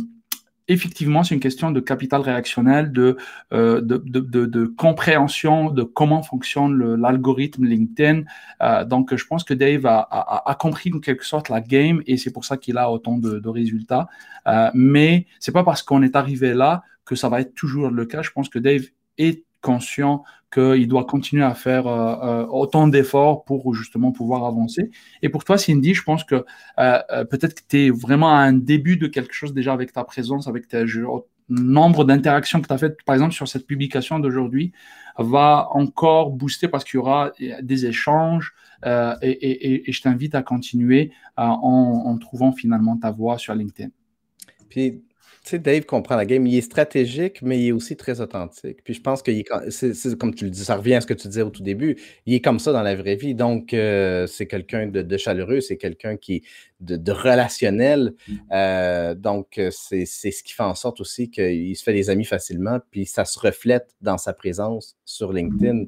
[0.68, 3.18] effectivement, c'est une question de capital réactionnel, de,
[3.53, 8.24] euh, de, de, de, compréhension de comment fonctionne l'algorithme LinkedIn.
[8.86, 12.18] donc, je pense que Dave a, a, a, compris en quelque sorte la game et
[12.18, 14.07] c'est pour ça qu'il a autant de, résultats.
[14.74, 18.22] mais c'est pas parce qu'on est arrivé là que ça va être toujours le cas.
[18.22, 18.84] Je pense que Dave
[19.18, 20.24] est conscient
[20.56, 24.89] qu'il doit continuer à faire euh, euh, autant d'efforts pour justement pouvoir avancer.
[25.22, 26.45] Et pour toi, Cindy, je pense que
[26.80, 30.06] euh, peut-être que tu es vraiment à un début de quelque chose déjà avec ta
[30.06, 30.86] présence, avec tes
[31.49, 34.72] nombre d'interactions que tu as faites, par exemple, sur cette publication d'aujourd'hui,
[35.20, 37.32] va encore booster parce qu'il y aura
[37.62, 38.56] des échanges.
[38.84, 43.89] et, je t'invite à continuer en, trouvant finalement ta voix sur LinkedIn.
[44.70, 45.03] Puis
[45.50, 46.46] sais, Dave comprend la game.
[46.48, 48.84] Il est stratégique, mais il est aussi très authentique.
[48.84, 49.32] Puis je pense que
[49.70, 51.98] c'est comme tu le dis, ça revient à ce que tu disais au tout début.
[52.26, 53.36] Il est comme ça dans la vraie vie.
[53.36, 56.43] Donc, euh, c'est quelqu'un de, chaleureux, c'est quelqu'un qui
[56.80, 58.14] de, relationnel.
[58.52, 62.80] Euh, donc, c'est ce qui fait en sorte aussi qu'il se fait des amis facilement.
[62.91, 65.86] Puis ça se reflète dans sa présence sur LinkedIn.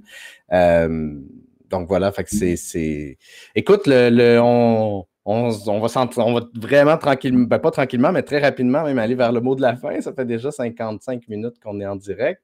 [0.54, 1.20] Euh,
[1.70, 3.18] donc voilà, fait que c'est.
[3.56, 5.50] Écoute, le, on on,
[5.80, 9.62] va, vraiment tranquillement, ben, pas tranquillement, mais très rapidement même aller vers le mot de
[9.62, 10.00] la fin.
[10.00, 12.42] Ça fait déjà 55 minutes qu'on est en direct.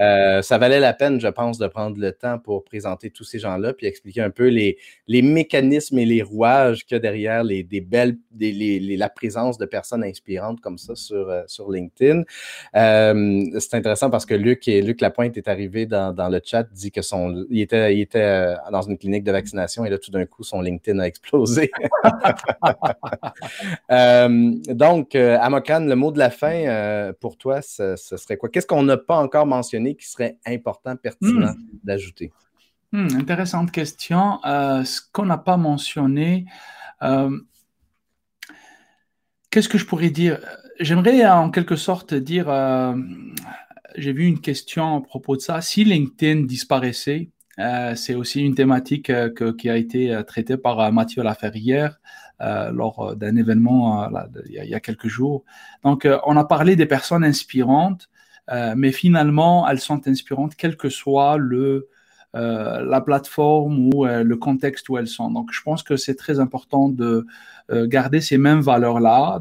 [0.00, 3.38] Euh, ça valait la peine, je pense, de prendre le temps pour présenter tous ces
[3.38, 4.76] gens-là puis expliquer un peu les,
[5.06, 10.02] mécanismes et les rouages qu'il y a derrière les, des belles, la présence de personnes
[10.02, 12.24] inspirantes comme ça sur, euh, LinkedIn.
[12.74, 17.00] Euh, c'est intéressant parce que Luc, Luc Lapointe est arrivé dans, le chat, dit que
[17.00, 20.98] son, il était dans une clinique de vaccination et là, tout d'un coup, son LinkedIn
[20.98, 21.70] a explosé.
[23.90, 28.48] Euh, donc, euh, Amokan, le mot de la fin euh, pour toi, ce, serait quoi?
[28.48, 31.78] Qu'est-ce qu'on n'a pas encore mentionné qui serait important, pertinent hmm.
[31.82, 32.32] d'ajouter?
[32.92, 34.40] Hmm, intéressante question.
[34.42, 36.46] ce qu'on n'a pas mentionné,
[39.50, 40.40] qu'est-ce que je pourrais dire?
[40.80, 42.48] J'aimerais en quelque sorte dire,
[43.96, 45.60] j'ai vu une question à propos de ça.
[45.60, 50.92] Si LinkedIn disparaissait, euh, c'est aussi une thématique euh, qui a été euh, traitée par
[50.92, 51.98] Mathieu Laferrière
[52.72, 54.10] lors d'un événement
[54.46, 55.44] il, y a, quelques jours.
[55.82, 58.10] Donc, on a parlé des personnes inspirantes,
[58.76, 61.38] mais finalement, elles sont inspirantes quel que soit
[62.34, 65.30] la plateforme ou le contexte où elles sont.
[65.30, 67.24] Donc, je pense que c'est très important de
[67.70, 69.40] garder ces mêmes valeurs-là,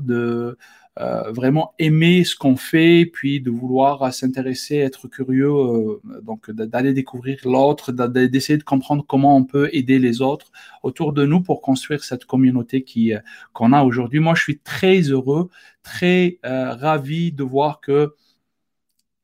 [0.99, 6.93] euh, vraiment aimer ce qu'on fait, puis de vouloir s'intéresser, être curieux, euh, donc d'aller
[6.93, 10.51] découvrir l'autre, d'essayer de comprendre comment on peut aider les autres
[10.83, 13.19] autour de nous pour construire cette communauté qui euh,
[13.53, 14.19] qu'on a aujourd'hui.
[14.19, 15.49] Moi, je suis très heureux,
[15.81, 18.13] très ravi de voir que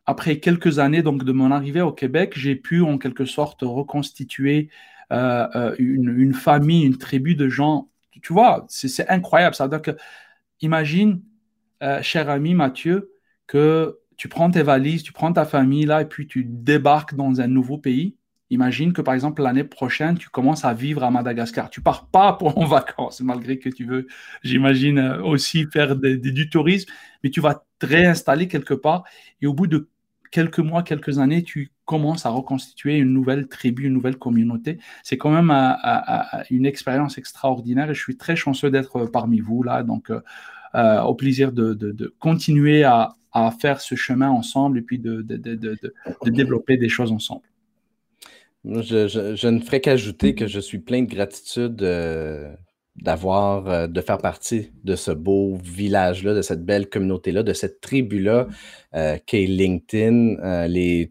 [0.07, 4.69] après quelques années donc de mon arrivée au Québec, j'ai pu en quelque sorte reconstituer
[5.11, 7.89] une, une, famille, une tribu de gens.
[8.21, 9.55] Tu vois, c'est incroyable.
[9.55, 9.81] Ça veut
[10.61, 11.21] imagine,
[11.83, 13.11] euh, cher ami Mathieu,
[13.47, 17.39] que tu prends tes valises, tu prends ta famille là, et puis tu débarques dans
[17.41, 18.17] un nouveau pays.
[18.51, 21.69] Imagine que par exemple l'année prochaine, tu commences à vivre à Madagascar.
[21.69, 24.07] Tu pars pas pour en vacances, malgré que tu veux,
[24.43, 26.91] j'imagine, euh, aussi faire du tourisme,
[27.23, 29.03] mais tu vas te réinstaller quelque part.
[29.41, 29.87] Et au bout de
[30.31, 34.79] quelques mois, quelques années, tu commences à reconstituer une nouvelle tribu, une nouvelle communauté.
[35.03, 39.63] C'est quand même euh, une expérience extraordinaire et je suis très chanceux d'être parmi vous
[39.63, 39.81] là.
[39.83, 40.11] Donc,
[40.75, 43.15] euh, au plaisir de, continuer à,
[43.59, 45.25] faire ce chemin ensemble et puis de,
[46.25, 47.43] développer des choses ensemble.
[48.65, 52.53] Je, ne ferai qu'ajouter que je suis plein de gratitude euh,
[52.97, 57.81] d'avoir, euh, de faire partie de ce beau village-là, de cette belle communauté-là, de cette
[57.81, 58.47] tribu-là
[59.25, 60.67] qu'est LinkedIn.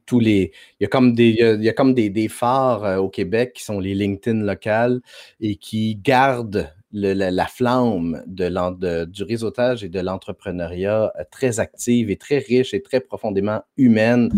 [0.07, 3.09] tous les, il y a comme des, il y a, comme des, des phares au
[3.09, 5.01] Québec qui sont les LinkedIn locales
[5.41, 12.39] et qui gardent la, flamme du réseautage et de l'entrepreneuriat euh, très active et très
[12.39, 14.31] riche et très profondément humaine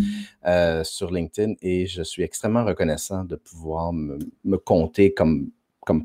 [0.47, 1.55] euh, sur LinkedIn.
[1.63, 4.19] Et je suis extrêmement reconnaissant de pouvoir me,
[4.59, 5.51] compter comme,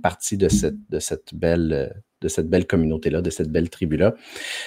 [0.02, 4.16] partie de cette, belle, communauté-là, de cette belle tribu-là.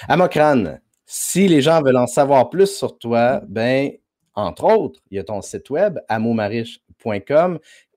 [0.07, 3.91] Amokran, si les gens veulent en savoir plus sur toi, ben,
[4.35, 5.99] entre autres, il y a ton site web,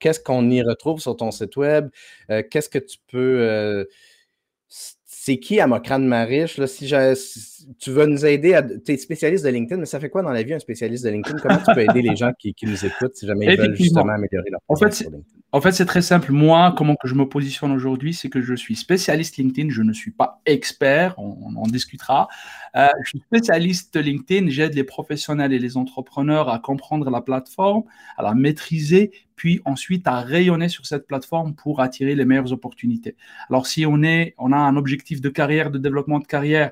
[0.00, 1.90] qu'est-ce qu'on y retrouve sur ton site web?
[2.50, 3.86] qu'est-ce que tu peux
[4.68, 6.58] c'est qui Amokran Marish?
[6.58, 6.86] Là, si,
[7.78, 10.30] tu veux nous aider, à, tu es spécialiste de LinkedIn, mais ça fait quoi dans
[10.30, 11.38] la vie un spécialiste de LinkedIn?
[11.38, 14.50] Comment tu peux aider les gens qui, nous écoutent si jamais ils veulent justement améliorer
[14.50, 15.08] leur en fait,
[15.52, 16.32] En fait, c'est très simple.
[16.32, 19.70] Moi, comment que je me positionne aujourd'hui, c'est que je suis spécialiste LinkedIn.
[19.70, 22.28] Je ne suis pas expert, on, en discutera.
[22.76, 24.48] Euh, je suis spécialiste LinkedIn.
[24.48, 27.84] J'aide les professionnels et les entrepreneurs à comprendre la plateforme,
[28.16, 33.16] à la maîtriser, puis ensuite à rayonner sur cette plateforme pour attirer les meilleures opportunités.
[33.50, 36.70] Alors si on, est, on a un objectif de carrière, de développement de carrière,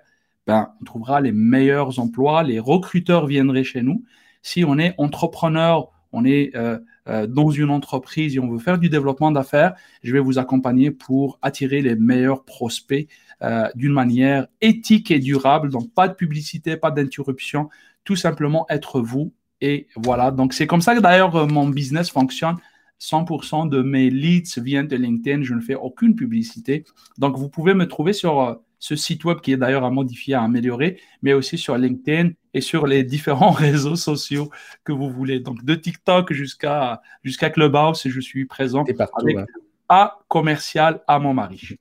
[0.50, 4.02] ben, on trouvera les meilleurs emplois, les recruteurs viendraient chez nous.
[4.42, 6.76] Si on est entrepreneur, on est euh,
[7.06, 10.90] euh, dans une entreprise et on veut faire du développement d'affaires, je vais vous accompagner
[10.90, 13.06] pour attirer les meilleurs prospects
[13.42, 15.70] euh, d'une manière éthique et durable.
[15.70, 17.68] Donc, pas de publicité, pas d'interruption,
[18.02, 22.56] tout simplement être vous et voilà, donc c'est comme ça que d'ailleurs mon business fonctionne.
[22.98, 25.42] 100% de mes leads viennent de LinkedIn.
[25.42, 26.84] Je ne fais aucune publicité.
[27.18, 30.42] Donc, vous pouvez me trouver sur ce site web qui est d'ailleurs à modifier, à
[30.42, 34.50] améliorer, mais aussi sur LinkedIn et sur les différents réseaux sociaux
[34.82, 35.38] que vous voulez.
[35.38, 39.46] Donc, de TikTok jusqu'à jusqu'à Clubhouse, je suis présent partout, avec
[39.88, 41.76] A commercial à mon mari.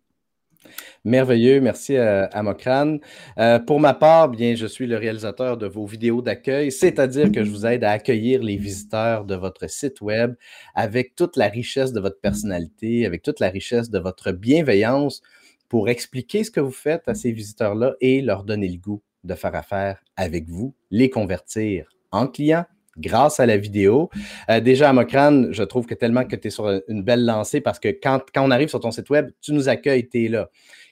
[1.06, 2.98] Merveilleux, merci à, à Mokran.
[3.38, 7.44] Euh, pour ma part, bien, je suis le réalisateur de vos vidéos d'accueil, c'est-à-dire que
[7.44, 10.36] je vous aide à accueillir les visiteurs de votre site web
[10.76, 15.22] avec toute la richesse de votre personnalité, avec toute la richesse de votre bienveillance
[15.70, 19.34] pour expliquer ce que vous faites à ces visiteurs-là et leur donner le goût de
[19.36, 22.66] faire affaire avec vous, les convertir en clients
[22.98, 24.10] grâce à la vidéo.
[24.50, 27.62] Euh, déjà, à Mokran, je trouve que tellement que tu es sur une belle lancée
[27.62, 30.28] parce que quand, quand on arrive sur ton site web, tu nous accueils, tu es
[30.28, 30.50] là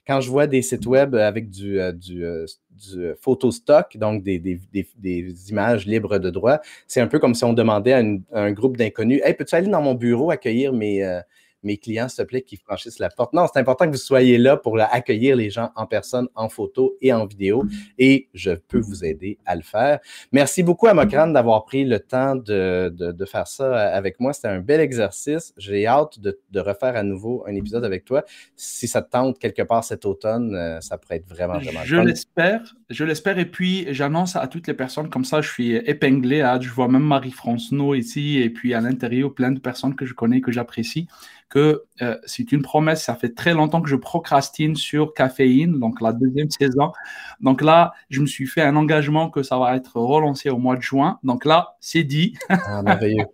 [0.08, 4.22] quand je vois des sites web avec du, euh, du, euh, du photo stock, donc
[4.22, 8.02] des, des, des, images libres de droit, c'est un peu comme si on demandait à,
[8.32, 11.20] un groupe d'inconnus Hey, peux-tu aller dans mon bureau accueillir mes, euh,
[11.62, 13.32] mes clients, s'il te plaît, qui franchissent la porte.
[13.32, 16.96] Non, c'est important que vous soyez là pour accueillir les gens en personne, en photo
[17.00, 17.64] et en vidéo.
[17.98, 19.98] Et je peux vous aider à le faire.
[20.32, 24.32] Merci beaucoup à Mokran d'avoir pris le temps de, de, faire ça avec moi.
[24.32, 25.52] C'était un bel exercice.
[25.56, 28.24] J'ai hâte de, de, refaire à nouveau un épisode avec toi.
[28.56, 31.96] Si ça te tente quelque part cet automne, euh, ça pourrait être vraiment, vraiment Je
[31.96, 32.74] l'espère.
[32.88, 33.38] Je l'espère.
[33.38, 36.40] Et puis, j'annonce à toutes les personnes comme ça, je suis épinglé.
[36.40, 36.58] Hein.
[36.60, 38.38] Je vois même Marie-France ici.
[38.38, 41.08] Et puis, à l'intérieur, plein de personnes que je connais, que j'apprécie
[41.48, 43.02] que euh, c'est une promesse.
[43.02, 46.92] Ça fait très longtemps que je procrastine sur Caféine, donc la deuxième saison.
[47.40, 50.76] Donc là, je me suis fait un engagement que ça va être relancé au mois
[50.76, 51.18] de juin.
[51.22, 52.34] Donc là, c'est dit.
[52.48, 53.26] Ah, merveilleux.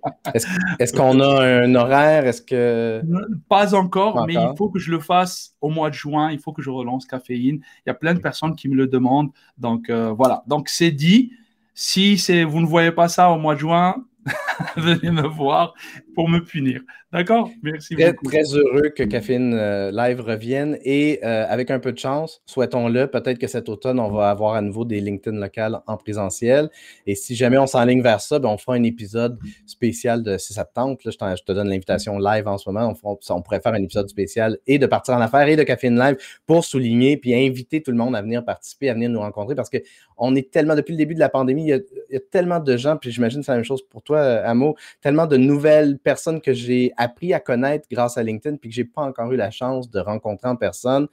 [0.79, 2.27] Est-ce qu'on a un horaire?
[2.27, 3.03] Est-ce que.
[3.49, 6.31] Pas encore, mais il faut que je le fasse au mois de juin.
[6.31, 7.61] Il faut que je relance Caféine.
[7.87, 9.31] Il y a plein de personnes qui me le demandent.
[9.59, 10.45] Donc euh, voilà.
[10.47, 11.33] Donc c'est dit.
[11.77, 13.97] Si vous ne voyez pas ça au mois de juin,
[14.77, 15.75] venez me voir
[16.15, 16.81] pour me punir.
[17.13, 17.49] D'accord?
[17.63, 18.27] Merci très, beaucoup.
[18.27, 23.07] Très heureux que Caffeine euh, Live revienne et euh, avec un peu de chance, souhaitons-le,
[23.07, 26.71] peut-être que cet automne, on va avoir à nouveau des LinkedIn locales en présentiel.
[27.07, 30.55] Et si jamais on s'enligne vers ça, ben, on fera un épisode spécial de si
[30.55, 31.05] ça te tente.
[31.05, 32.95] Là, je, te donne l'invitation live en ce moment.
[33.05, 35.99] On, on, pourrait faire un épisode spécial et de partir en affaires et de Caffeine
[35.99, 39.55] Live pour souligner puis inviter tout le monde à venir participer, à venir nous rencontrer
[39.55, 41.79] parce qu'on est tellement, depuis le début de la pandémie, il y a,
[42.11, 44.21] il y a tellement de gens, puis j'imagine que c'est la même chose pour toi,
[44.21, 48.77] Amo, tellement de nouvelles personnes que j'ai appris à connaître grâce à LinkedIn, puis que
[48.77, 51.09] je n'ai pas encore eu la chance de rencontrer en personne.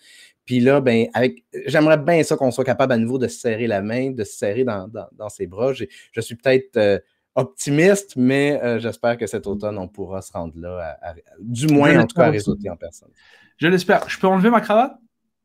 [0.45, 3.67] Puis là, ben, avec, j'aimerais bien ça qu'on soit capable à nouveau de se serrer
[3.67, 5.73] la main, de se serrer dans, ses bras.
[5.73, 6.99] Je suis peut-être euh,
[7.35, 10.97] optimiste, mais euh, j'espère que cet automne, on pourra se rendre là,
[11.39, 13.09] du moins en tout cas à réseauter en personne.
[13.57, 14.09] Je l'espère.
[14.09, 14.93] Je peux enlever ma cravate?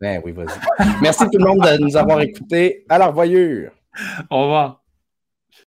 [0.00, 0.46] Ben oui, vas-y.
[1.02, 2.84] Merci tout le monde de nous avoir écoutés.
[2.88, 3.72] À la revoyure.
[4.30, 4.85] Au revoir.